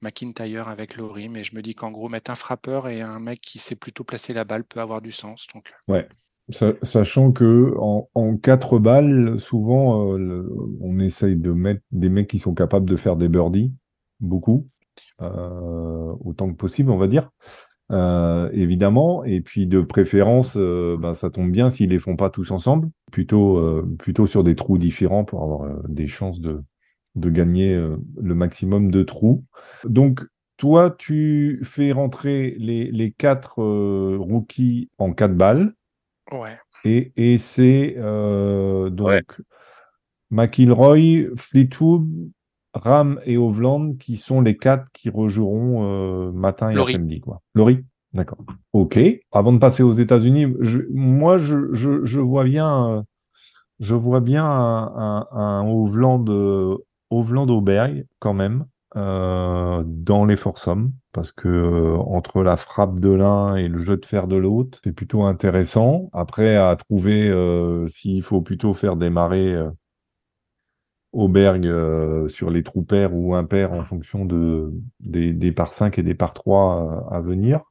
McIntyre 0.02 0.68
avec 0.68 0.96
Laurie, 0.98 1.30
mais 1.30 1.44
je 1.44 1.56
me 1.56 1.62
dis 1.62 1.76
qu'en 1.76 1.92
gros 1.92 2.10
mettre 2.10 2.32
un 2.32 2.36
frappeur 2.36 2.88
et 2.88 3.02
un 3.02 3.20
mec 3.20 3.42
qui 3.42 3.60
sait 3.60 3.76
plutôt 3.76 4.04
placer 4.04 4.34
la 4.34 4.44
balle 4.44 4.64
peut 4.64 4.80
avoir 4.80 5.02
du 5.02 5.12
sens. 5.12 5.48
Donc 5.54 5.74
ouais, 5.88 6.08
Sachant 6.50 7.34
que 7.34 7.76
en, 7.78 8.38
quatre 8.38 8.80
balles, 8.80 9.38
souvent, 9.38 10.14
euh, 10.14 10.48
on 10.80 10.98
essaye 10.98 11.36
de 11.36 11.52
mettre 11.52 11.82
des 11.92 12.08
mecs 12.08 12.28
qui 12.30 12.40
sont 12.40 12.54
capables 12.54 12.90
de 12.90 12.96
faire 12.96 13.18
des 13.18 13.28
birdies, 13.28 13.74
beaucoup, 14.22 14.70
euh, 15.22 16.14
autant 16.24 16.50
que 16.50 16.56
possible, 16.56 16.90
on 16.90 16.98
va 16.98 17.08
dire, 17.08 17.32
euh, 17.92 18.50
évidemment. 18.54 19.26
Et 19.26 19.42
puis 19.42 19.68
de 19.68 19.82
préférence, 19.82 20.56
ben, 20.56 21.16
ça 21.16 21.30
tombe 21.30 21.52
bien 21.52 21.70
s'ils 21.70 21.90
les 21.90 22.00
font 22.00 22.16
pas 22.16 22.30
tous 22.30 22.52
ensemble, 22.52 22.90
plutôt, 23.12 23.84
plutôt 24.00 24.26
sur 24.26 24.46
des 24.46 24.56
trous 24.56 24.78
différents 24.78 25.26
pour 25.26 25.44
avoir 25.44 25.70
des 25.90 26.08
chances 26.08 26.40
de, 26.40 26.64
de 27.18 27.30
gagner 27.30 27.76
le 27.76 28.36
maximum 28.36 28.92
de 28.92 29.04
trous. 29.04 29.44
Donc, 29.84 30.26
toi, 30.58 30.96
tu 30.98 31.62
fais 31.64 31.92
rentrer 31.92 32.56
les, 32.60 32.92
les 32.92 33.12
quatre 33.12 33.62
rookies 34.18 34.90
en 34.98 35.14
quatre 35.14 35.36
balles. 35.36 35.74
Ouais. 36.32 36.58
Et, 36.84 37.12
et 37.16 37.38
c'est 37.38 37.96
donc 37.96 39.42
McIlroy, 40.32 41.36
Fleetwood, 41.36 42.08
Ram 42.74 43.20
et 43.26 43.38
Hovland 43.38 43.98
qui 43.98 44.18
sont 44.18 44.42
les 44.42 44.58
quatre 44.58 44.88
qui 44.94 45.10
rejoueront 45.10 46.32
matin 46.32 46.70
et 46.72 46.80
après-midi. 46.80 47.22
Laurie 47.54 47.84
D'accord. 48.14 48.40
OK. 48.74 49.00
Avant 49.32 49.54
de 49.54 49.60
passer 49.60 49.84
aux 49.84 49.94
États-Unis, 49.94 50.48
moi, 50.90 51.38
je, 51.38 51.74
je, 51.74 52.20
vois 52.20 52.44
bien, 52.46 53.06
je 53.80 53.96
vois 53.96 54.22
bien 54.22 54.46
un, 54.46 55.28
un, 55.32 55.62
un 55.62 55.64
Hovland, 57.10 57.50
Auberg 57.50 58.06
quand 58.20 58.34
même 58.34 58.66
euh, 58.96 59.84
dans 59.86 60.26
les 60.26 60.38
foursomes 60.38 60.94
parce 61.12 61.32
que 61.32 61.48
euh, 61.48 61.98
entre 61.98 62.42
la 62.42 62.58
frappe 62.58 63.00
de 63.00 63.10
l'un 63.10 63.56
et 63.56 63.68
le 63.68 63.80
jeu 63.80 63.98
de 63.98 64.06
fer 64.06 64.28
de 64.28 64.36
l'autre, 64.36 64.80
c'est 64.84 64.94
plutôt 64.94 65.24
intéressant. 65.24 66.10
Après, 66.14 66.56
à 66.56 66.76
trouver 66.76 67.28
euh, 67.30 67.88
s'il 67.88 68.24
faut 68.24 68.42
plutôt 68.42 68.74
faire 68.74 68.96
démarrer 68.96 69.56
Auberg 71.14 71.64
sur 72.30 72.50
les 72.50 72.64
trous 72.64 72.84
pairs 72.84 73.14
ou 73.16 73.34
impairs 73.36 73.74
en 73.74 73.84
fonction 73.84 74.26
de, 74.26 74.72
des, 75.00 75.34
des 75.34 75.52
par 75.52 75.74
5 75.74 75.98
et 75.98 76.04
des 76.04 76.16
par 76.16 76.34
3 76.34 77.08
à 77.12 77.22
venir. 77.22 77.62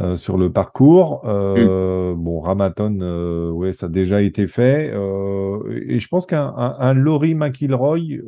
Euh, 0.00 0.16
sur 0.16 0.36
le 0.36 0.50
parcours. 0.50 1.22
Euh, 1.24 2.14
mm. 2.14 2.18
Bon, 2.18 2.40
Ramaton, 2.40 2.98
euh, 3.00 3.50
ouais, 3.50 3.72
ça 3.72 3.86
a 3.86 3.88
déjà 3.88 4.22
été 4.22 4.48
fait. 4.48 4.88
et 4.88 6.00
je 6.00 6.08
pense 6.08 6.26
qu'un 6.26 6.52
un, 6.56 6.94
Laurie 6.94 7.36
McIlroy 7.36 8.18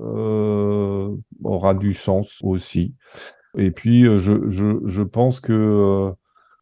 aura 1.42 1.74
du 1.74 1.92
sens 1.92 2.38
aussi. 2.44 2.94
Et 3.58 3.72
puis, 3.72 4.04
je, 4.04 4.48
je, 4.48 4.78
je 4.84 5.02
pense 5.02 5.40
que 5.40 6.12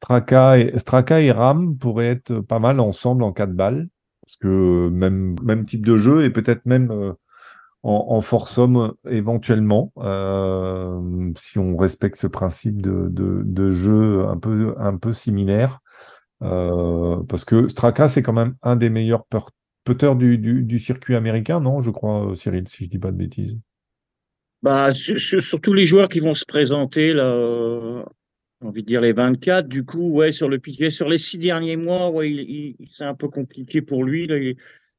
Straka 0.02 0.58
et, 0.58 0.78
Straka 0.78 1.20
et 1.20 1.32
Ram 1.32 1.76
pourraient 1.76 2.06
être 2.06 2.40
pas 2.40 2.58
mal 2.58 2.80
ensemble 2.80 3.25
en 3.25 3.32
quatre 3.32 3.54
balles. 3.54 3.88
Parce 4.23 4.37
que 4.37 4.88
même, 4.88 5.37
même 5.42 5.66
type 5.66 5.84
de 5.84 5.99
jeu 5.99 6.25
et 6.25 6.30
peut-être 6.30 6.64
même 6.64 7.14
en, 7.85 8.21
force 8.23 8.57
homme 8.57 8.95
éventuellement, 9.09 9.93
euh, 9.99 11.31
si 11.37 11.59
on 11.59 11.76
respecte 11.76 12.17
ce 12.17 12.26
principe 12.26 12.81
de, 12.81 13.09
de, 13.11 13.71
jeu 13.71 14.26
un 14.26 14.38
peu, 14.38 14.75
un 14.79 14.97
peu 14.97 15.12
similaire. 15.12 15.81
Euh, 16.43 17.23
parce 17.29 17.45
que 17.45 17.69
Straka, 17.69 18.09
c'est 18.09 18.23
quand 18.23 18.33
même 18.33 18.55
un 18.62 18.76
des 18.76 18.88
meilleurs 18.88 19.25
putters 19.85 20.17
du, 20.17 20.38
du, 20.38 20.79
circuit 20.79 21.14
américain, 21.14 21.61
non 21.61 21.81
Je 21.81 21.91
crois, 21.91 22.33
Cyril, 22.37 22.67
si 22.69 22.85
je 22.85 22.91
dis 22.91 22.99
pas 22.99 23.12
de 23.12 23.19
bêtises. 23.19 23.59
Bah, 24.62 24.88
sur, 24.95 25.61
tous 25.61 25.75
les 25.75 25.85
joueurs 25.85 26.09
qui 26.09 26.21
vont 26.21 26.35
se 26.35 26.47
présenter, 26.47 27.12
là, 27.12 28.03
j'ai 28.62 28.67
envie 28.67 28.83
de 28.83 28.87
dire 28.87 29.03
les 29.03 29.12
24, 29.12 29.69
du 29.69 29.85
coup, 29.85 30.09
ouais, 30.11 30.33
sur 30.33 30.49
le 30.49 30.59
sur 30.88 31.09
les 31.11 31.19
six 31.19 31.37
derniers 31.37 31.76
mois, 31.76 32.11
ouais, 32.11 32.76
c'est 32.91 33.05
un 33.05 33.14
peu 33.14 33.29
compliqué 33.29 33.83
pour 33.83 34.05
lui. 34.05 34.26
Là, 34.26 34.37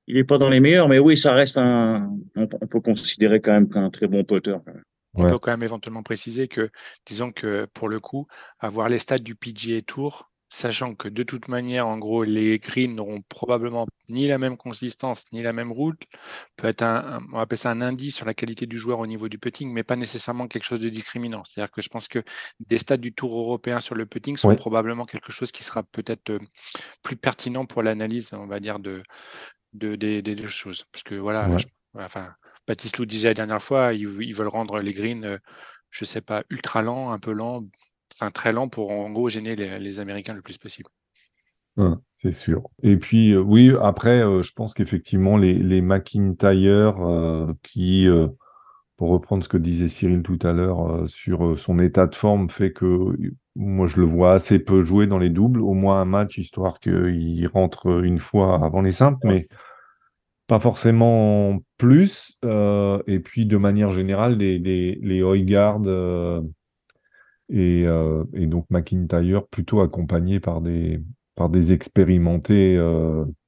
il 0.08 0.16
n'est 0.16 0.24
pas 0.24 0.38
dans 0.38 0.50
les 0.50 0.60
meilleurs, 0.60 0.88
mais 0.88 1.00
oui, 1.00 1.18
ça 1.18 1.34
reste 1.34 1.58
un. 1.58 2.12
On, 2.36 2.48
peut 2.48 2.82
considérer 2.82 3.42
quand 3.42 3.54
même 3.54 3.70
qu'un 3.70 3.90
très 3.90 4.08
bon 4.08 4.24
potter. 4.24 4.56
On 5.14 5.28
peut 5.28 5.40
quand 5.40 5.52
même 5.52 5.64
éventuellement 5.64 6.04
préciser 6.04 6.48
que, 6.48 6.70
disons 7.06 7.32
que 7.32 7.66
pour 7.74 7.88
le 7.88 8.00
coup, 8.00 8.28
avoir 8.60 8.90
les 8.90 9.00
stats 9.00 9.18
du 9.18 9.34
PGA 9.36 9.82
Tour, 9.82 10.30
sachant 10.50 10.94
que 10.94 11.08
de 11.08 11.24
toute 11.24 11.48
manière, 11.48 11.88
en 11.88 11.98
gros, 11.98 12.24
les 12.24 12.60
greens 12.60 12.94
n'auront 12.96 13.22
probablement 13.30 13.88
ni 14.10 14.28
la 14.28 14.38
même 14.38 14.58
consistance 14.58 15.26
ni 15.32 15.42
la 15.42 15.54
même 15.54 15.72
route, 15.72 16.02
peut 16.56 16.68
être 16.68 16.84
un, 16.84 17.26
on 17.34 17.40
appelle 17.40 17.58
ça 17.58 17.72
un 17.72 17.82
indice 17.82 18.16
sur 18.16 18.26
la 18.26 18.34
qualité 18.34 18.68
du 18.68 18.78
joueur 18.78 19.00
au 19.00 19.08
niveau 19.08 19.28
du 19.30 19.40
putting, 19.40 19.72
mais 19.72 19.84
pas 19.84 19.96
nécessairement 19.96 20.48
quelque 20.48 20.64
chose 20.64 20.82
de 20.82 20.90
discriminant. 20.90 21.44
C'est-à-dire 21.46 21.72
que 21.72 21.82
je 21.82 21.90
pense 21.90 22.08
que 22.08 22.20
des 22.60 22.78
stats 22.78 22.98
du 22.98 23.14
Tour 23.14 23.40
européen 23.40 23.80
sur 23.80 23.96
le 23.96 24.06
putting 24.06 24.38
sont 24.38 24.56
probablement 24.56 25.06
quelque 25.06 25.32
chose 25.32 25.52
qui 25.52 25.64
sera 25.64 25.84
peut-être 25.84 26.30
euh, 26.30 26.40
plus 27.02 27.16
pertinent 27.16 27.66
pour 27.66 27.84
l'analyse, 27.84 28.32
on 28.34 28.48
va 28.48 28.60
dire, 28.60 28.80
de, 28.80 29.02
des 29.76 30.22
deux 30.22 30.48
choses. 30.48 30.86
Parce 30.92 31.04
que 31.04 31.16
voilà, 31.16 31.56
enfin, 31.96 32.34
Baptiste 32.68 32.98
Lou 32.98 33.06
disait 33.06 33.30
la 33.30 33.34
dernière 33.34 33.62
fois, 33.62 33.94
ils, 33.94 34.08
veulent 34.08 34.48
rendre 34.48 34.80
les 34.80 34.94
greens, 34.94 35.24
euh, 35.24 35.38
je 35.90 36.06
sais 36.06 36.22
pas, 36.22 36.44
ultra 36.50 36.82
lents, 36.82 37.12
un 37.12 37.20
peu 37.20 37.32
lents, 37.32 37.64
enfin 38.14 38.30
très 38.32 38.52
lents 38.52 38.70
pour 38.70 38.92
en 38.92 39.10
gros 39.12 39.30
gêner 39.30 39.56
les, 39.56 40.00
Américains 40.00 40.34
le 40.34 40.42
plus 40.42 40.58
possible. 40.58 40.90
c'est 42.18 42.32
sûr. 42.32 42.70
Et 42.82 42.98
puis, 42.98 43.32
euh, 43.32 43.40
oui, 43.40 43.72
après, 43.82 44.22
euh, 44.22 44.42
je 44.42 44.52
pense 44.54 44.74
qu'effectivement, 44.74 45.38
les, 45.38 45.54
les 45.54 45.82
McIntyre 45.82 46.96
qui, 47.62 48.08
pour 48.98 49.10
reprendre 49.10 49.44
ce 49.44 49.50
que 49.50 49.58
disait 49.58 49.90
Cyril 49.90 50.24
tout 50.24 50.40
à 50.42 50.52
l'heure 50.52 51.08
sur 51.08 51.60
son 51.60 51.80
état 51.80 52.08
de 52.08 52.16
forme, 52.16 52.50
fait 52.50 52.72
que 52.72 53.16
moi, 53.56 53.88
je 53.88 53.98
le 53.98 54.06
vois 54.06 54.34
assez 54.34 54.60
peu 54.60 54.82
jouer 54.82 55.08
dans 55.08 55.20
les 55.20 55.30
doubles, 55.30 55.62
au 55.62 55.74
moins 55.74 56.02
un 56.02 56.06
match, 56.06 56.38
histoire 56.38 56.80
qu'il 56.80 57.48
rentre 57.54 58.04
une 58.04 58.20
fois 58.20 58.64
avant 58.66 58.82
les 58.82 58.92
simples, 58.92 59.20
mais 59.24 59.48
pas 60.48 60.60
forcément 60.60 61.60
plus. 61.78 62.38
Euh, 62.44 63.02
et 63.08 63.20
puis, 63.20 63.46
de 63.46 63.58
manière 63.58 63.92
générale, 63.92 64.38
les, 64.38 64.60
les, 64.60 65.00
les 65.02 65.22
euh, 65.24 66.42
euh, 67.54 68.24
et, 68.34 68.48
donc 68.48 68.66
McIntyre 68.70 69.46
plutôt 69.48 69.82
accompagnés 69.82 70.40
par 70.40 70.62
des, 70.62 71.02
par 71.36 71.50
des 71.50 71.74
expérimentés 71.74 72.80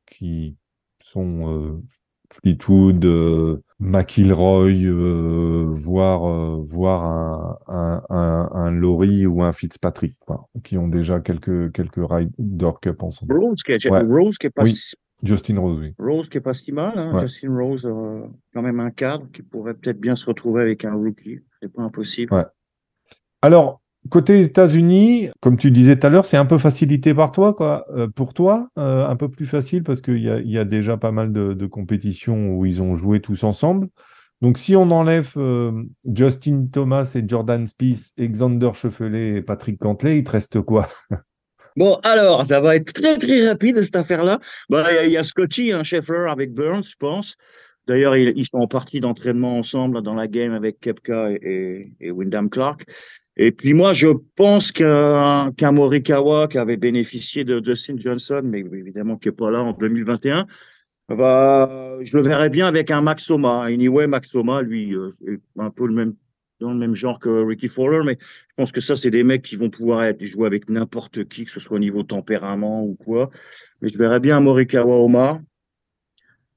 qui 0.05 0.55
sont 1.01 1.81
Fleetwood, 2.33 3.61
McIlroy, 3.79 4.91
voire, 5.71 6.27
euh, 6.27 6.63
voir 6.65 7.05
un, 7.67 8.03
un, 8.09 8.49
un, 8.53 8.71
Laurie 8.71 9.25
ou 9.25 9.43
un 9.43 9.53
Fitzpatrick, 9.53 10.17
qui 10.63 10.77
ont 10.77 10.87
déjà 10.87 11.19
quelques, 11.19 11.71
quelques 11.71 11.99
Ryder 11.99 12.71
Cup 12.81 13.03
ensemble. 13.03 13.37
Rose 13.37 13.61
qui 13.63 13.71
est, 13.73 13.87
Rose 13.87 14.37
qui 14.37 14.47
est 14.47 14.51
pas 14.51 14.63
Justin 15.23 15.59
Rose, 15.59 15.79
oui. 15.79 15.93
Rose 15.97 16.29
qui 16.29 16.37
est 16.37 16.41
pas 16.41 16.53
si 16.53 16.71
mal. 16.71 16.97
Hein. 16.97 17.17
Justin 17.19 17.55
Rose, 17.57 17.89
quand 18.53 18.61
même 18.61 18.79
un 18.79 18.91
cadre 18.91 19.27
qui 19.31 19.41
pourrait 19.41 19.73
peut-être 19.73 19.99
bien 19.99 20.15
se 20.15 20.25
retrouver 20.25 20.61
avec 20.61 20.85
un 20.85 20.93
rookie. 20.93 21.39
C'est 21.61 21.73
pas 21.73 21.81
impossible. 21.81 22.33
Ouais. 22.33 22.45
Alors, 23.41 23.81
Côté 24.09 24.41
États-Unis, 24.41 25.29
comme 25.41 25.57
tu 25.57 25.71
disais 25.71 25.97
tout 25.97 26.07
à 26.07 26.09
l'heure, 26.09 26.25
c'est 26.25 26.37
un 26.37 26.45
peu 26.45 26.57
facilité 26.57 27.13
par 27.13 27.31
toi, 27.31 27.53
quoi. 27.53 27.85
Euh, 27.91 28.07
pour 28.07 28.33
toi, 28.33 28.69
euh, 28.77 29.05
un 29.05 29.15
peu 29.15 29.29
plus 29.29 29.45
facile 29.45 29.83
parce 29.83 30.01
qu'il 30.01 30.19
y, 30.19 30.49
y, 30.49 30.57
a 30.57 30.65
déjà 30.65 30.97
pas 30.97 31.11
mal 31.11 31.33
de, 31.33 31.65
compétitions 31.65 32.55
où 32.55 32.65
ils 32.65 32.81
ont 32.81 32.95
joué 32.95 33.19
tous 33.19 33.43
ensemble. 33.43 33.89
Donc, 34.41 34.57
si 34.57 34.75
on 34.75 34.91
enlève 34.91 35.33
euh, 35.37 35.83
Justin 36.05 36.67
Thomas 36.71 37.11
et 37.15 37.27
Jordan 37.27 37.67
Spieth, 37.67 38.13
Alexander 38.17 38.69
Schauffele 38.73 39.15
et 39.15 39.41
Patrick 39.41 39.79
Cantley, 39.79 40.19
il 40.19 40.23
te 40.23 40.31
reste 40.31 40.61
quoi? 40.61 40.87
Bon, 41.77 41.99
alors, 42.03 42.45
ça 42.45 42.59
va 42.59 42.75
être 42.75 42.91
très 42.91 43.17
très 43.17 43.47
rapide 43.47 43.81
cette 43.81 43.95
affaire-là. 43.95 44.39
Bah, 44.69 44.83
il 45.05 45.11
y, 45.11 45.17
a 45.17 45.23
Scotty, 45.23 45.71
un 45.71 45.83
hein, 45.83 46.25
avec 46.27 46.53
Burns, 46.53 46.83
je 46.83 46.95
pense. 46.97 47.37
D'ailleurs, 47.87 48.17
ils, 48.17 48.45
sont 48.45 48.57
en 48.57 48.67
partie 48.67 48.99
d'entraînement 48.99 49.57
ensemble 49.57 50.01
dans 50.01 50.15
la 50.15 50.27
game 50.27 50.53
avec 50.53 50.79
Kepka 50.81 51.31
et, 51.31 51.93
et 52.01 52.11
Wyndham 52.11 52.49
Clark. 52.49 52.83
Et 53.37 53.51
puis 53.51 53.73
moi, 53.73 53.93
je 53.93 54.07
pense 54.35 54.71
qu'un 54.71 55.71
Morikawa 55.71 56.47
qui 56.47 56.57
avait 56.57 56.77
bénéficié 56.77 57.43
de 57.43 57.63
Justin 57.63 57.95
Johnson, 57.97 58.41
mais 58.43 58.59
évidemment 58.59 59.15
qui 59.15 59.27
n'est 59.27 59.35
pas 59.35 59.51
là 59.51 59.61
en 59.61 59.73
2021, 59.73 60.47
bah, 61.09 61.99
je 62.01 62.17
le 62.17 62.23
verrais 62.23 62.49
bien 62.49 62.67
avec 62.67 62.89
un 62.89 63.01
Maxoma. 63.01 63.65
Anyway, 63.65 64.07
Maxoma, 64.07 64.63
lui, 64.63 64.95
euh, 64.95 65.09
est 65.27 65.39
un 65.57 65.69
peu 65.69 65.85
le 65.85 65.93
même, 65.93 66.15
dans 66.59 66.71
le 66.71 66.77
même 66.77 66.95
genre 66.95 67.19
que 67.19 67.29
Ricky 67.29 67.67
Fowler, 67.67 68.01
mais 68.03 68.17
je 68.19 68.53
pense 68.55 68.71
que 68.71 68.81
ça, 68.81 68.95
c'est 68.95 69.11
des 69.11 69.23
mecs 69.23 69.43
qui 69.43 69.55
vont 69.55 69.69
pouvoir 69.69 70.03
être, 70.03 70.23
jouer 70.23 70.47
avec 70.47 70.69
n'importe 70.69 71.27
qui, 71.27 71.45
que 71.45 71.51
ce 71.51 71.59
soit 71.59 71.77
au 71.77 71.79
niveau 71.79 72.03
tempérament 72.03 72.83
ou 72.83 72.95
quoi. 72.95 73.29
Mais 73.81 73.89
je 73.89 73.97
verrais 73.97 74.19
bien 74.19 74.39
Morikawa 74.39 74.95
Omar. 74.95 75.39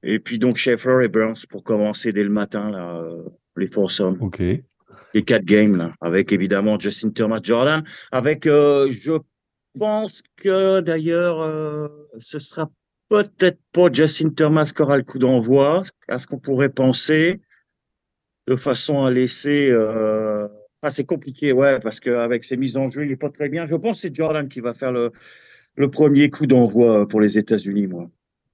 Et 0.03 0.19
puis 0.19 0.39
donc 0.39 0.57
Schaeffer 0.57 0.99
et 1.03 1.07
Burns 1.07 1.45
pour 1.49 1.63
commencer 1.63 2.11
dès 2.11 2.23
le 2.23 2.31
matin, 2.31 2.71
là, 2.71 2.97
euh, 2.97 3.23
les 3.55 3.67
foursomes. 3.67 4.17
OK 4.21 4.41
les 5.13 5.23
quatre 5.23 5.45
games, 5.45 5.75
là, 5.75 5.93
avec 6.01 6.31
évidemment 6.31 6.79
Justin 6.79 7.09
Thomas 7.09 7.39
Jordan, 7.43 7.83
avec, 8.11 8.47
euh, 8.47 8.89
je 8.89 9.13
pense 9.77 10.21
que 10.37 10.81
d'ailleurs, 10.81 11.41
euh, 11.41 11.87
ce 12.17 12.39
sera 12.39 12.69
peut-être 13.09 13.59
pas 13.73 13.91
Justin 13.91 14.29
Thomas 14.29 14.71
qui 14.73 14.81
aura 14.81 14.97
le 14.97 15.03
coup 15.03 15.19
d'envoi, 15.19 15.83
à 16.07 16.19
ce 16.19 16.27
qu'on 16.27 16.39
pourrait 16.39 16.69
penser, 16.69 17.41
de 18.51 18.55
façon 18.57 19.03
à 19.03 19.11
laisser. 19.11 19.69
Euh... 19.69 20.47
Enfin, 20.81 20.89
c'est 20.89 21.05
compliqué, 21.05 21.53
ouais, 21.53 21.79
parce 21.79 21.99
qu'avec 21.99 22.43
ses 22.43 22.57
mises 22.57 22.75
en 22.75 22.89
jeu, 22.89 23.03
il 23.03 23.09
n'est 23.09 23.15
pas 23.15 23.29
très 23.29 23.49
bien. 23.49 23.65
Je 23.65 23.75
pense 23.75 23.97
que 23.97 24.07
c'est 24.07 24.15
Jordan 24.15 24.47
qui 24.49 24.59
va 24.59 24.73
faire 24.73 24.91
le, 24.91 25.11
le 25.75 25.91
premier 25.91 26.29
coup 26.29 26.47
d'envoi 26.47 27.07
pour 27.07 27.21
les 27.21 27.37
États-Unis, 27.37 27.87
moi. 27.87 28.09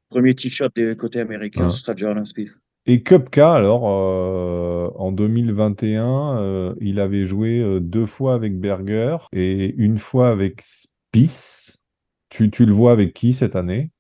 Premier 0.10 0.36
t-shirt 0.36 0.74
des 0.76 0.96
côtés 0.96 1.20
américains, 1.20 1.70
ce 1.70 1.80
sera 1.82 1.96
Jordan 1.96 2.26
Smith. 2.26 2.54
Et 2.86 3.04
Cupka, 3.04 3.54
alors, 3.54 3.84
euh, 3.90 4.90
en 4.96 5.12
2021, 5.12 6.38
euh, 6.38 6.76
il 6.80 7.00
avait 7.00 7.26
joué 7.26 7.60
euh, 7.60 7.82
deux 7.82 8.06
fois 8.06 8.34
avec 8.34 8.58
Berger 8.60 9.18
et 9.34 9.74
une 9.76 9.98
fois 9.98 10.30
avec 10.30 10.62
Spice. 10.62 11.84
Tu, 12.30 12.50
tu 12.50 12.66
le 12.66 12.74
vois 12.74 12.94
avec 12.94 13.14
qui 13.14 13.34
cette 13.34 13.58
année? 13.58 13.92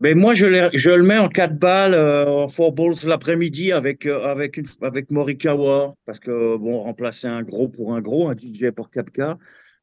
Mais 0.00 0.14
moi, 0.14 0.32
je, 0.34 0.70
je 0.72 0.90
le 0.90 1.02
mets 1.02 1.18
en 1.18 1.28
4 1.28 1.58
balles, 1.58 1.92
euh, 1.94 2.26
en 2.26 2.46
4 2.46 2.74
balls 2.74 2.94
l'après-midi 3.06 3.70
avec, 3.70 4.06
euh, 4.06 4.24
avec, 4.24 4.58
avec 4.80 5.10
Morikawa. 5.10 5.94
Parce 6.06 6.18
que, 6.18 6.56
bon, 6.56 6.80
remplacer 6.80 7.26
un 7.26 7.42
gros 7.42 7.68
pour 7.68 7.94
un 7.94 8.00
gros, 8.00 8.28
un 8.28 8.34
DJ 8.34 8.70
pour 8.70 8.88
4K. 8.88 9.36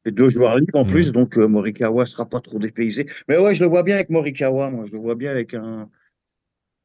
Et 0.04 0.10
deux 0.10 0.28
joueurs 0.28 0.56
libres 0.56 0.78
en 0.78 0.84
mm. 0.84 0.88
plus, 0.88 1.12
donc 1.12 1.38
euh, 1.38 1.46
Morikawa 1.46 2.04
sera 2.06 2.28
pas 2.28 2.40
trop 2.40 2.58
dépaysé. 2.58 3.06
Mais 3.28 3.38
ouais, 3.38 3.54
je 3.54 3.62
le 3.62 3.68
vois 3.68 3.84
bien 3.84 3.94
avec 3.94 4.10
Morikawa, 4.10 4.70
moi. 4.70 4.84
Je 4.86 4.92
le 4.92 4.98
vois 4.98 5.14
bien 5.14 5.30
avec 5.30 5.54
un, 5.54 5.88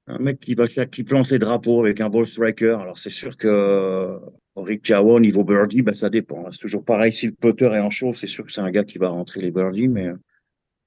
un 0.08 0.20
mec 0.20 0.40
qui 0.40 0.54
va 0.54 0.68
qui 0.68 1.04
plante 1.04 1.32
les 1.32 1.40
drapeaux 1.40 1.80
avec 1.80 2.02
un 2.02 2.10
ball 2.10 2.28
striker. 2.28 2.78
Alors, 2.80 3.00
c'est 3.00 3.10
sûr 3.10 3.36
que 3.36 4.20
Morikawa, 4.56 5.14
au 5.14 5.20
niveau 5.20 5.44
birdie, 5.44 5.82
ben, 5.82 5.96
ça 5.96 6.12
dépend. 6.12 6.52
C'est 6.52 6.60
toujours 6.60 6.86
pareil. 6.86 7.12
Si 7.12 7.26
le 7.26 7.32
putter 7.32 7.66
est 7.66 7.80
en 7.80 7.90
chaud, 7.90 8.14
c'est 8.14 8.28
sûr 8.28 8.46
que 8.46 8.52
c'est 8.52 8.62
un 8.62 8.70
gars 8.70 8.84
qui 8.84 9.00
va 9.00 9.10
rentrer 9.10 9.42
les 9.42 9.50
birdies, 9.50 9.88
mais 9.88 10.10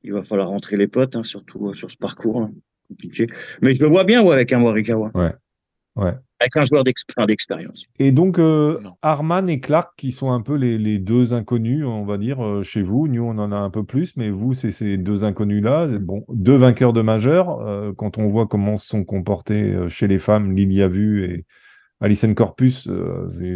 il 0.07 0.13
va 0.13 0.23
falloir 0.23 0.49
rentrer 0.49 0.77
les 0.77 0.87
potes, 0.87 1.17
hein, 1.17 1.25
surtout 1.25 1.69
euh, 1.69 1.75
sur 1.75 1.91
ce 1.91 1.97
parcours. 1.97 2.43
Hein. 2.43 2.53
Compliqué. 2.89 3.27
Mais 3.61 3.75
je 3.75 3.83
le 3.83 3.89
vois 3.89 4.05
bien 4.05 4.23
ouais, 4.23 4.33
avec 4.33 4.53
un 4.53 4.61
Morikawa. 4.61 5.11
Ouais. 5.15 5.33
Ouais. 5.97 6.13
Avec 6.39 6.57
un 6.57 6.65
joueur 6.65 6.85
d'expérience. 6.85 7.87
Et 7.99 8.13
donc, 8.13 8.39
euh, 8.39 8.79
Arman 9.03 9.49
et 9.49 9.59
Clark, 9.59 9.95
qui 9.97 10.13
sont 10.13 10.31
un 10.31 10.43
peu 10.43 10.55
les, 10.55 10.99
deux 10.99 11.33
inconnus, 11.33 11.85
on 11.85 12.05
va 12.05 12.19
dire, 12.19 12.45
euh, 12.45 12.63
chez 12.63 12.83
vous. 12.83 13.09
Nous, 13.09 13.23
on 13.23 13.39
en 13.39 13.51
a 13.51 13.57
un 13.57 13.71
peu 13.71 13.83
plus, 13.83 14.17
mais 14.17 14.31
vous, 14.31 14.53
c'est 14.53 14.71
ces 14.71 14.99
deux 14.99 15.25
inconnus-là. 15.25 15.89
Bon, 15.99 16.25
deux 16.29 16.55
vainqueurs 16.55 16.93
de 16.93 17.03
majeur. 17.03 17.95
quand 17.97 18.19
on 18.19 18.29
voit 18.29 18.47
comment 18.47 18.77
se 18.77 18.87
sont 18.87 19.05
comportés 19.05 19.75
chez 19.89 20.07
les 20.07 20.19
femmes, 20.19 20.55
Lilia 20.55 20.87
Vu 20.87 21.25
et 21.25 21.47
Alison 22.01 22.35
Corpus, 22.35 22.89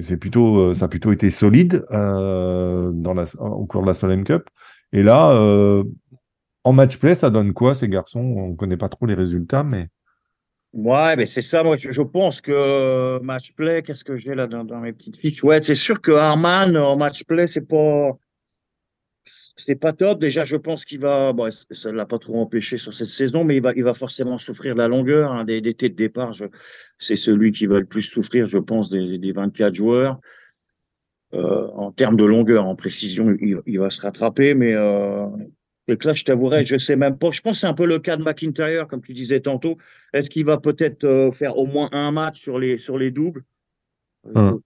c'est 0.03 0.17
plutôt, 0.17 0.73
ça 0.73 0.87
a 0.87 0.89
plutôt 0.89 1.13
été 1.13 1.31
solide 1.31 1.85
dans 1.91 3.15
la, 3.15 3.27
au 3.39 3.67
cours 3.67 3.83
de 3.83 3.87
la 3.87 3.95
Solheim 3.95 4.25
Cup. 4.25 4.49
Et 4.93 5.03
là, 5.03 5.85
en 6.65 6.73
match 6.73 6.99
play, 6.99 7.15
ça 7.15 7.31
donne 7.31 7.53
quoi 7.53 7.75
ces 7.75 7.89
garçons? 7.89 8.21
On 8.21 8.49
ne 8.51 8.57
connaît 8.57 8.77
pas 8.77 8.89
trop 8.89 9.07
les 9.07 9.15
résultats, 9.15 9.65
mais. 9.65 9.89
Ouais, 10.73 11.17
mais 11.17 11.27
c'est 11.27 11.43
ça. 11.43 11.65
Moi, 11.65 11.77
je, 11.79 12.03
pense 12.03 12.41
que 12.41 13.21
match 13.23 13.53
play, 13.55 13.83
qu'est-ce 13.83 14.05
que 14.05 14.17
j'ai 14.17 14.35
là 14.35 14.47
dans, 14.47 14.81
mes 14.81 14.93
petites 14.93 15.17
fiches? 15.17 15.43
Ouais, 15.43 15.61
c'est 15.63 15.75
sûr 15.75 16.01
que 16.01 16.13
Arman 16.13 16.77
en 16.77 16.97
match 16.97 17.25
play, 17.25 17.47
c'est 17.47 17.67
pas. 17.67 18.17
C'est 19.25 19.77
pas 19.77 19.93
top. 19.93 20.21
Déjà, 20.21 20.45
je 20.45 20.57
pense 20.57 20.85
qu'il 20.85 21.01
va. 21.01 21.33
Bon, 21.33 21.51
ça 21.51 21.91
ne 21.91 21.97
l'a 21.97 22.07
pas 22.07 22.19
trop 22.19 22.41
empêché 22.41 22.77
sur 22.77 22.95
cette 22.95 23.09
saison, 23.09 23.43
mais 23.45 23.57
il 23.57 23.63
va, 23.63 23.73
il 23.75 23.85
va 23.85 23.95
forcément 23.95 24.39
souffrir 24.39 24.75
de 24.75 24.81
la 24.81 24.89
longueur 24.89 25.33
hein, 25.33 25.45
des, 25.45 25.61
des 25.61 25.75
de 25.75 25.89
départ. 25.89 26.35
C'est 26.99 27.17
celui 27.17 27.53
qui 27.53 27.67
va 27.67 27.81
le 27.81 27.87
plus 27.87 28.03
souffrir, 28.03 28.49
je 28.49 28.59
pense, 28.59 28.91
des, 28.91 29.19
des 29.19 29.33
24 29.33 29.75
joueurs. 29.75 30.21
Euh, 31.33 31.69
en 31.75 31.93
termes 31.93 32.17
de 32.17 32.25
longueur, 32.25 32.67
en 32.67 32.75
précision, 32.75 33.37
il, 33.41 33.61
il 33.67 33.79
va 33.79 33.91
se 33.91 34.01
rattraper, 34.01 34.55
mais 34.55 34.75
euh, 34.75 35.27
et 35.89 35.97
que 35.97 36.07
là, 36.07 36.15
je 36.15 36.25
t'avouerai, 36.25 36.65
je 36.65 36.75
ne 36.75 36.79
sais 36.79 36.97
même 36.97 37.19
pas. 37.19 37.31
Je 37.31 37.41
pense 37.41 37.53
que 37.57 37.61
c'est 37.61 37.67
un 37.67 37.75
peu 37.75 37.87
le 37.87 37.99
cas 37.99 38.17
de 38.17 38.23
McIntyre, 38.23 38.87
comme 38.87 39.03
tu 39.03 39.13
disais 39.13 39.41
tantôt. 39.41 39.77
Est-ce 40.13 40.31
qu'il 40.31 40.45
va 40.45 40.59
peut-être 40.59 41.05
euh, 41.05 41.31
faire 41.33 41.59
au 41.59 41.67
moins 41.67 41.89
un 41.93 42.13
match 42.13 42.41
sur 42.41 42.59
les, 42.59 42.79
sur 42.79 42.99
les 42.99 43.11
doubles? 43.11 43.45
Euh, 44.27 44.51
hum. 44.51 44.61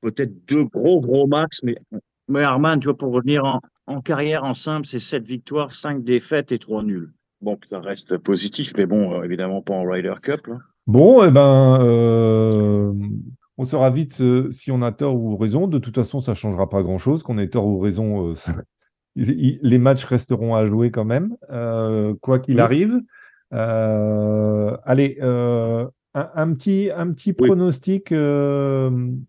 Peut-être 0.00 0.46
deux 0.46 0.64
gros, 0.64 1.00
gros 1.00 1.26
matchs. 1.26 1.60
Mais, 1.62 1.76
mais 2.28 2.42
Arman, 2.42 2.78
tu 2.78 2.86
vois, 2.86 2.96
pour 2.96 3.12
revenir 3.12 3.60
en, 3.86 4.00
carrière 4.00 4.44
en 4.44 4.54
simple, 4.54 4.86
c'est 4.86 5.00
sept 5.00 5.26
victoires, 5.26 5.74
cinq 5.74 6.04
défaites 6.04 6.52
et 6.52 6.58
trois 6.58 6.82
nuls. 6.82 7.12
Bon, 7.40 7.58
ça 7.68 7.80
reste 7.80 8.16
positif, 8.18 8.72
mais 8.76 8.86
bon, 8.86 9.18
euh, 9.18 9.24
évidemment 9.24 9.60
pas 9.60 9.74
en 9.74 9.84
Ryder 9.84 10.14
Cup. 10.22 10.40
Bon, 10.86 11.24
eh 11.24 11.30
ben, 11.30 12.94
on 13.56 13.64
saura 13.64 13.90
vite 13.90 14.22
si 14.50 14.70
on 14.70 14.82
a 14.82 14.92
tort 14.92 15.16
ou 15.16 15.36
raison. 15.36 15.66
De 15.66 15.78
toute 15.78 15.94
façon, 15.94 16.20
ça 16.20 16.32
ne 16.32 16.36
changera 16.36 16.68
pas 16.68 16.82
grand-chose. 16.82 17.22
Qu'on 17.22 17.38
ait 17.38 17.48
tort 17.48 17.66
ou 17.66 17.78
raison, 17.78 18.34
les 19.16 19.78
matchs 19.78 20.04
resteront 20.04 20.54
à 20.54 20.64
jouer 20.64 20.90
quand 20.90 21.04
même, 21.04 21.36
euh, 21.50 22.14
quoi 22.20 22.38
qu'il 22.38 22.60
arrive. 22.60 23.00
Euh, 23.52 24.76
allez, 24.84 25.18
euh, 25.22 25.86
un, 26.14 26.52
petit, 26.54 26.90
un 26.94 27.12
petit 27.12 27.32
pronostic 27.32 28.08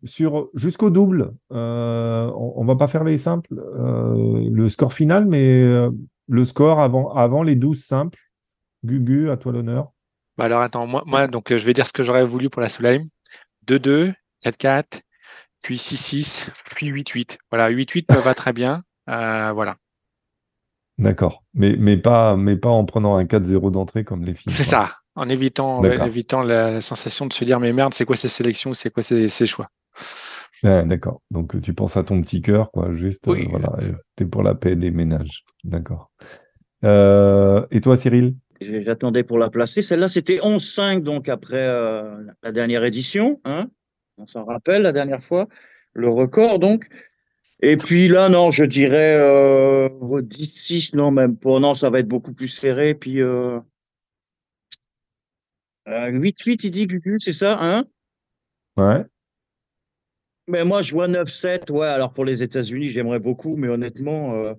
sur 0.03 0.49
jusqu'au 0.53 0.89
double. 0.89 1.33
on, 1.49 2.61
ne 2.61 2.67
va 2.67 2.75
pas 2.75 2.87
faire 2.87 3.03
les 3.03 3.17
simples, 3.17 3.55
le 3.55 4.69
score 4.69 4.93
final, 4.93 5.25
mais 5.25 5.63
le 6.27 6.45
score 6.45 6.79
avant, 6.79 7.13
avant 7.13 7.43
les 7.43 7.55
12 7.55 7.83
simples. 7.83 8.19
Gugu, 8.83 9.31
à 9.31 9.37
toi 9.37 9.51
l'honneur. 9.51 9.91
Bah 10.37 10.45
alors 10.45 10.61
attends, 10.61 10.85
moi, 10.85 11.01
moi 11.07 11.27
donc 11.27 11.55
je 11.55 11.65
vais 11.65 11.73
dire 11.73 11.87
ce 11.87 11.93
que 11.93 12.03
j'aurais 12.03 12.25
voulu 12.25 12.49
pour 12.49 12.61
la 12.61 12.69
Soleil. 12.69 13.01
2-2, 13.67 14.13
4-4, 14.43 15.01
puis 15.63 15.77
6-6, 15.77 16.49
puis 16.75 16.91
8-8. 16.91 17.37
Voilà, 17.49 17.71
8-8 17.71 18.13
me 18.15 18.21
va 18.21 18.35
très 18.35 18.53
bien. 18.53 18.83
Euh, 19.09 19.51
voilà. 19.53 19.77
D'accord. 20.97 21.43
Mais, 21.53 21.75
mais, 21.77 21.97
pas, 21.97 22.35
mais 22.37 22.55
pas 22.55 22.69
en 22.69 22.85
prenant 22.85 23.17
un 23.17 23.25
4-0 23.25 23.71
d'entrée 23.71 24.03
comme 24.03 24.23
les 24.23 24.33
filles. 24.33 24.51
C'est 24.51 24.63
ça. 24.63 24.91
En 25.15 25.29
évitant, 25.29 25.83
évitant 25.83 26.43
la, 26.43 26.81
sensation 26.81 27.25
de 27.25 27.33
se 27.33 27.45
dire 27.45 27.59
mais 27.59 27.71
merde, 27.71 27.93
c'est 27.93 28.03
quoi 28.03 28.17
ces 28.17 28.27
sélections, 28.27 28.73
c'est 28.73 28.89
quoi 28.89 29.01
ces, 29.01 29.45
choix? 29.45 29.69
D'accord. 30.63 31.21
Donc 31.31 31.61
tu 31.61 31.73
penses 31.73 31.95
à 31.95 32.03
ton 32.03 32.21
petit 32.21 32.41
cœur, 32.41 32.71
quoi. 32.71 32.93
Juste, 32.95 33.25
oui. 33.27 33.47
voilà. 33.49 33.69
T'es 34.15 34.25
pour 34.25 34.43
la 34.43 34.55
paix 34.55 34.75
des 34.75 34.91
ménages. 34.91 35.45
D'accord. 35.63 36.11
Euh, 36.83 37.65
et 37.71 37.81
toi, 37.81 37.97
Cyril? 37.97 38.35
J'attendais 38.61 39.23
pour 39.23 39.37
la 39.37 39.49
placer. 39.49 39.81
Celle-là, 39.81 40.07
c'était 40.07 40.37
11-5, 40.37 41.01
donc 41.01 41.29
après 41.29 41.65
euh, 41.65 42.23
la 42.41 42.51
dernière 42.51 42.83
édition. 42.83 43.41
Hein 43.45 43.67
On 44.17 44.27
s'en 44.27 44.45
rappelle 44.45 44.81
la 44.81 44.91
dernière 44.91 45.21
fois. 45.21 45.47
Le 45.93 46.09
record, 46.09 46.59
donc. 46.59 46.87
Et 47.67 47.77
puis 47.77 48.07
là, 48.07 48.29
non, 48.29 48.51
je 48.51 48.63
dirais 48.63 49.17
euh, 49.17 49.89
10-6, 49.89 50.95
non, 50.95 51.09
même 51.09 51.35
pas. 51.35 51.59
Non, 51.59 51.73
ça 51.73 51.89
va 51.89 51.97
être 51.97 52.07
beaucoup 52.07 52.31
plus 52.31 52.47
serré. 52.47 52.93
Puis 52.93 53.23
euh, 53.23 53.59
8-8, 55.87 55.87
euh, 55.87 56.57
il 56.61 56.71
dit, 56.71 56.85
Gugu, 56.85 57.17
c'est 57.17 57.31
ça, 57.31 57.57
hein? 57.59 57.85
Ouais. 58.77 59.03
Mais 60.47 60.63
moi, 60.63 60.83
je 60.83 60.93
vois 60.93 61.07
9-7. 61.07 61.71
Ouais, 61.71 61.87
alors 61.87 62.13
pour 62.13 62.23
les 62.23 62.43
États-Unis, 62.43 62.89
j'aimerais 62.89 63.17
beaucoup, 63.17 63.55
mais 63.55 63.67
honnêtement, 63.67 64.35
euh, 64.35 64.53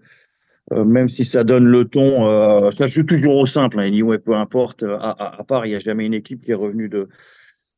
euh, 0.72 0.84
même 0.84 1.08
si 1.08 1.24
ça 1.24 1.44
donne 1.44 1.68
le 1.68 1.84
ton, 1.84 2.72
ça 2.72 2.88
joue 2.88 3.04
toujours 3.04 3.36
au 3.36 3.46
simple. 3.46 3.78
Hein, 3.78 3.84
anyway, 3.84 4.18
peu 4.18 4.34
importe. 4.34 4.82
À, 4.82 5.38
à 5.38 5.44
part, 5.44 5.64
il 5.64 5.68
n'y 5.68 5.76
a 5.76 5.80
jamais 5.80 6.06
une 6.06 6.14
équipe 6.14 6.44
qui 6.44 6.50
est 6.50 6.54
revenue 6.54 6.88
de, 6.88 7.08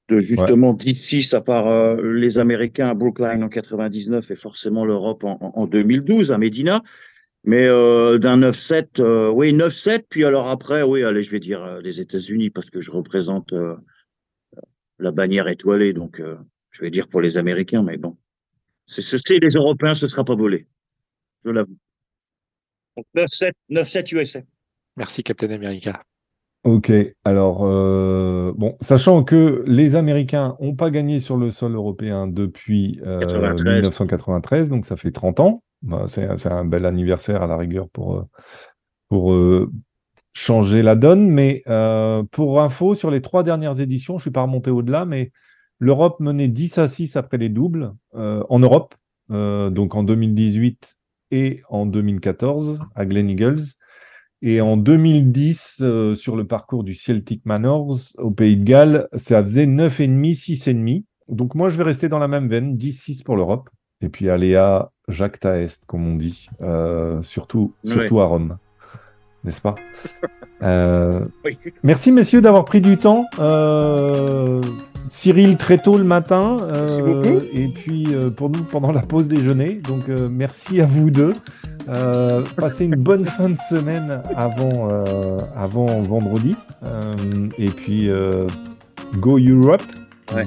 de 0.08 0.20
justement 0.20 0.70
ouais. 0.70 0.76
10 0.92 1.34
à 1.34 1.40
part 1.40 1.66
euh, 1.66 2.00
les 2.14 2.38
Américains 2.38 2.88
à 2.88 2.94
Brookline 2.94 3.42
en 3.42 3.48
99 3.48 4.30
et 4.30 4.36
forcément 4.36 4.84
l'Europe 4.84 5.24
en, 5.24 5.38
en, 5.40 5.66
2012 5.66 6.32
à 6.32 6.38
Medina. 6.38 6.82
Mais 7.44 7.66
euh, 7.66 8.18
d'un 8.18 8.38
9-7, 8.38 9.00
euh, 9.00 9.30
oui, 9.30 9.52
9-7, 9.52 10.04
puis 10.08 10.24
alors 10.24 10.48
après, 10.48 10.82
oui, 10.82 11.02
allez, 11.02 11.22
je 11.22 11.30
vais 11.30 11.40
dire 11.40 11.62
euh, 11.62 11.80
les 11.80 12.00
États-Unis 12.00 12.50
parce 12.50 12.68
que 12.68 12.80
je 12.80 12.90
représente 12.90 13.52
euh, 13.52 13.76
la 14.98 15.12
bannière 15.12 15.48
étoilée, 15.48 15.92
donc 15.92 16.20
je 16.70 16.82
vais 16.82 16.90
dire 16.90 17.06
pour 17.06 17.20
les 17.20 17.38
Américains, 17.38 17.82
mais 17.82 17.96
bon. 17.96 18.18
C'est 18.86 19.30
les 19.30 19.54
Européens, 19.54 19.94
ce 19.94 20.06
ne 20.06 20.08
sera 20.08 20.24
pas 20.24 20.34
volé. 20.34 20.66
Je 21.44 21.50
l'avoue. 21.50 21.76
9-7 23.14 24.14
USA. 24.14 24.40
Merci, 24.96 25.22
Captain 25.22 25.50
America. 25.50 26.02
Ok, 26.64 26.92
alors, 27.24 27.60
euh, 27.62 28.52
bon, 28.56 28.76
sachant 28.80 29.22
que 29.22 29.62
les 29.66 29.94
Américains 29.94 30.56
n'ont 30.60 30.74
pas 30.74 30.90
gagné 30.90 31.20
sur 31.20 31.36
le 31.36 31.50
sol 31.50 31.74
européen 31.74 32.26
depuis 32.26 33.00
1993, 33.04 34.66
euh, 34.66 34.68
donc 34.68 34.84
ça 34.84 34.96
fait 34.96 35.12
30 35.12 35.40
ans. 35.40 35.62
Bah, 35.82 36.06
c'est 36.08 36.46
un 36.46 36.64
bel 36.64 36.84
anniversaire 36.84 37.42
à 37.42 37.46
la 37.46 37.56
rigueur 37.56 37.88
pour, 37.90 38.16
euh, 38.16 38.26
pour 39.08 39.32
changer 40.32 40.82
la 40.82 40.96
donne. 40.96 41.30
Mais 41.30 41.62
pour 42.32 42.60
info, 42.60 42.96
sur 42.96 43.10
les 43.12 43.22
trois 43.22 43.44
dernières 43.44 43.80
éditions, 43.80 44.14
je 44.14 44.18
ne 44.18 44.22
suis 44.22 44.30
pas 44.32 44.42
remonté 44.42 44.70
au-delà, 44.70 45.04
mais 45.04 45.30
l'Europe 45.78 46.18
menait 46.18 46.48
10 46.48 46.78
à 46.78 46.88
6 46.88 47.14
après 47.14 47.38
les 47.38 47.50
doubles 47.50 47.94
en 48.14 48.58
Europe, 48.58 48.96
donc 49.30 49.94
en 49.94 50.02
2018 50.02 50.96
et 51.30 51.62
en 51.68 51.86
2014 51.86 52.80
à 52.96 53.06
Glen 53.06 53.30
Eagles. 53.30 53.77
Et 54.40 54.60
en 54.60 54.76
2010, 54.76 55.78
euh, 55.80 56.14
sur 56.14 56.36
le 56.36 56.46
parcours 56.46 56.84
du 56.84 56.94
Celtic 56.94 57.44
Manors 57.44 57.98
au 58.18 58.30
Pays 58.30 58.56
de 58.56 58.64
Galles, 58.64 59.08
ça 59.14 59.42
faisait 59.42 59.66
9,5, 59.66 60.34
6,5. 60.34 61.04
Donc 61.28 61.54
moi, 61.54 61.68
je 61.68 61.76
vais 61.76 61.82
rester 61.82 62.08
dans 62.08 62.18
la 62.18 62.28
même 62.28 62.48
veine, 62.48 62.76
10-6 62.76 63.24
pour 63.24 63.36
l'Europe. 63.36 63.68
Et 64.00 64.08
puis 64.08 64.30
Aléa, 64.30 64.92
Jacques 65.08 65.40
Taest, 65.40 65.82
comme 65.86 66.06
on 66.06 66.14
dit, 66.14 66.48
euh, 66.60 67.20
surtout, 67.22 67.74
surtout 67.84 68.20
à 68.20 68.26
Rome. 68.26 68.58
N'est-ce 69.44 69.60
pas? 69.60 69.74
Euh, 70.60 71.24
Merci, 71.84 72.10
messieurs, 72.10 72.40
d'avoir 72.40 72.64
pris 72.64 72.80
du 72.80 72.96
temps. 72.96 73.26
Cyril 75.10 75.56
très 75.56 75.78
tôt 75.78 75.98
le 75.98 76.04
matin 76.04 76.58
et 77.52 77.68
puis 77.68 78.08
pour 78.36 78.50
nous 78.50 78.62
pendant 78.62 78.92
la 78.92 79.02
pause 79.02 79.26
déjeuner. 79.26 79.74
Donc 79.74 80.08
merci 80.08 80.80
à 80.80 80.86
vous 80.86 81.10
deux. 81.10 81.34
Euh, 81.88 82.44
passez 82.56 82.84
une 82.84 82.96
bonne 82.96 83.24
fin 83.38 83.48
de 83.48 83.58
semaine 83.68 84.20
avant, 84.36 84.88
euh, 84.90 85.38
avant 85.56 86.00
vendredi. 86.02 86.54
Euh, 86.84 87.16
et 87.58 87.68
puis, 87.68 88.10
Go 89.16 89.38
Europe, 89.38 89.82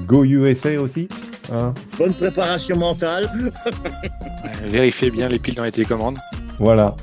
Go 0.07 0.23
USA 0.23 0.79
aussi. 0.79 1.09
Hein. 1.51 1.73
Bonne 1.97 2.13
préparation 2.13 2.77
mentale. 2.77 3.29
Vérifiez 4.65 5.11
bien 5.11 5.27
les 5.27 5.39
piles 5.39 5.55
dans 5.55 5.63
les 5.63 5.71
télécommandes. 5.71 6.17
Voilà. 6.59 6.95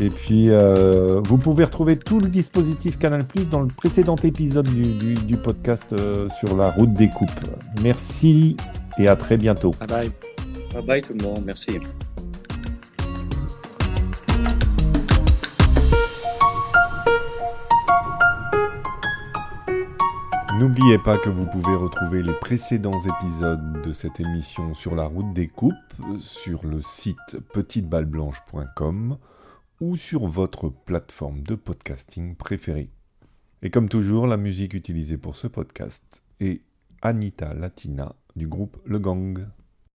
Et 0.00 0.08
puis, 0.08 0.50
euh, 0.50 1.20
vous 1.24 1.36
pouvez 1.36 1.64
retrouver 1.64 1.96
tout 1.96 2.18
le 2.18 2.28
dispositif 2.28 2.98
Canal 2.98 3.26
Plus 3.26 3.44
dans 3.44 3.60
le 3.60 3.68
précédent 3.68 4.16
épisode 4.16 4.66
du, 4.66 5.36
podcast 5.36 5.92
euh, 5.92 6.28
sur 6.40 6.56
la 6.56 6.70
route 6.70 6.92
des 6.94 7.08
coupes. 7.08 7.30
Merci 7.82 8.56
et 8.98 9.08
à 9.08 9.16
très 9.16 9.36
bientôt. 9.36 9.72
Bye 9.80 9.88
bye. 9.88 10.10
Bye 10.72 10.84
bye 10.84 11.00
tout 11.02 11.12
le 11.12 11.24
monde. 11.24 11.42
Merci. 11.44 11.78
N'oubliez 20.58 20.98
pas 20.98 21.18
que 21.18 21.28
vous 21.28 21.44
pouvez 21.46 21.74
retrouver 21.74 22.22
les 22.22 22.34
précédents 22.34 23.00
épisodes 23.00 23.82
de 23.82 23.92
cette 23.92 24.20
émission 24.20 24.74
sur 24.74 24.94
la 24.94 25.04
route 25.04 25.32
des 25.34 25.48
coupes 25.48 25.74
sur 26.20 26.64
le 26.64 26.80
site 26.80 27.38
petiteballeblanche.com 27.52 29.16
ou 29.82 29.96
sur 29.96 30.28
votre 30.28 30.68
plateforme 30.68 31.42
de 31.42 31.56
podcasting 31.56 32.36
préférée. 32.36 32.88
Et 33.62 33.70
comme 33.70 33.88
toujours, 33.88 34.28
la 34.28 34.36
musique 34.36 34.74
utilisée 34.74 35.18
pour 35.18 35.34
ce 35.34 35.48
podcast 35.48 36.22
est 36.38 36.62
Anita 37.02 37.52
Latina 37.52 38.14
du 38.36 38.46
groupe 38.46 38.80
Le 38.84 39.00
Gang. 39.00 39.44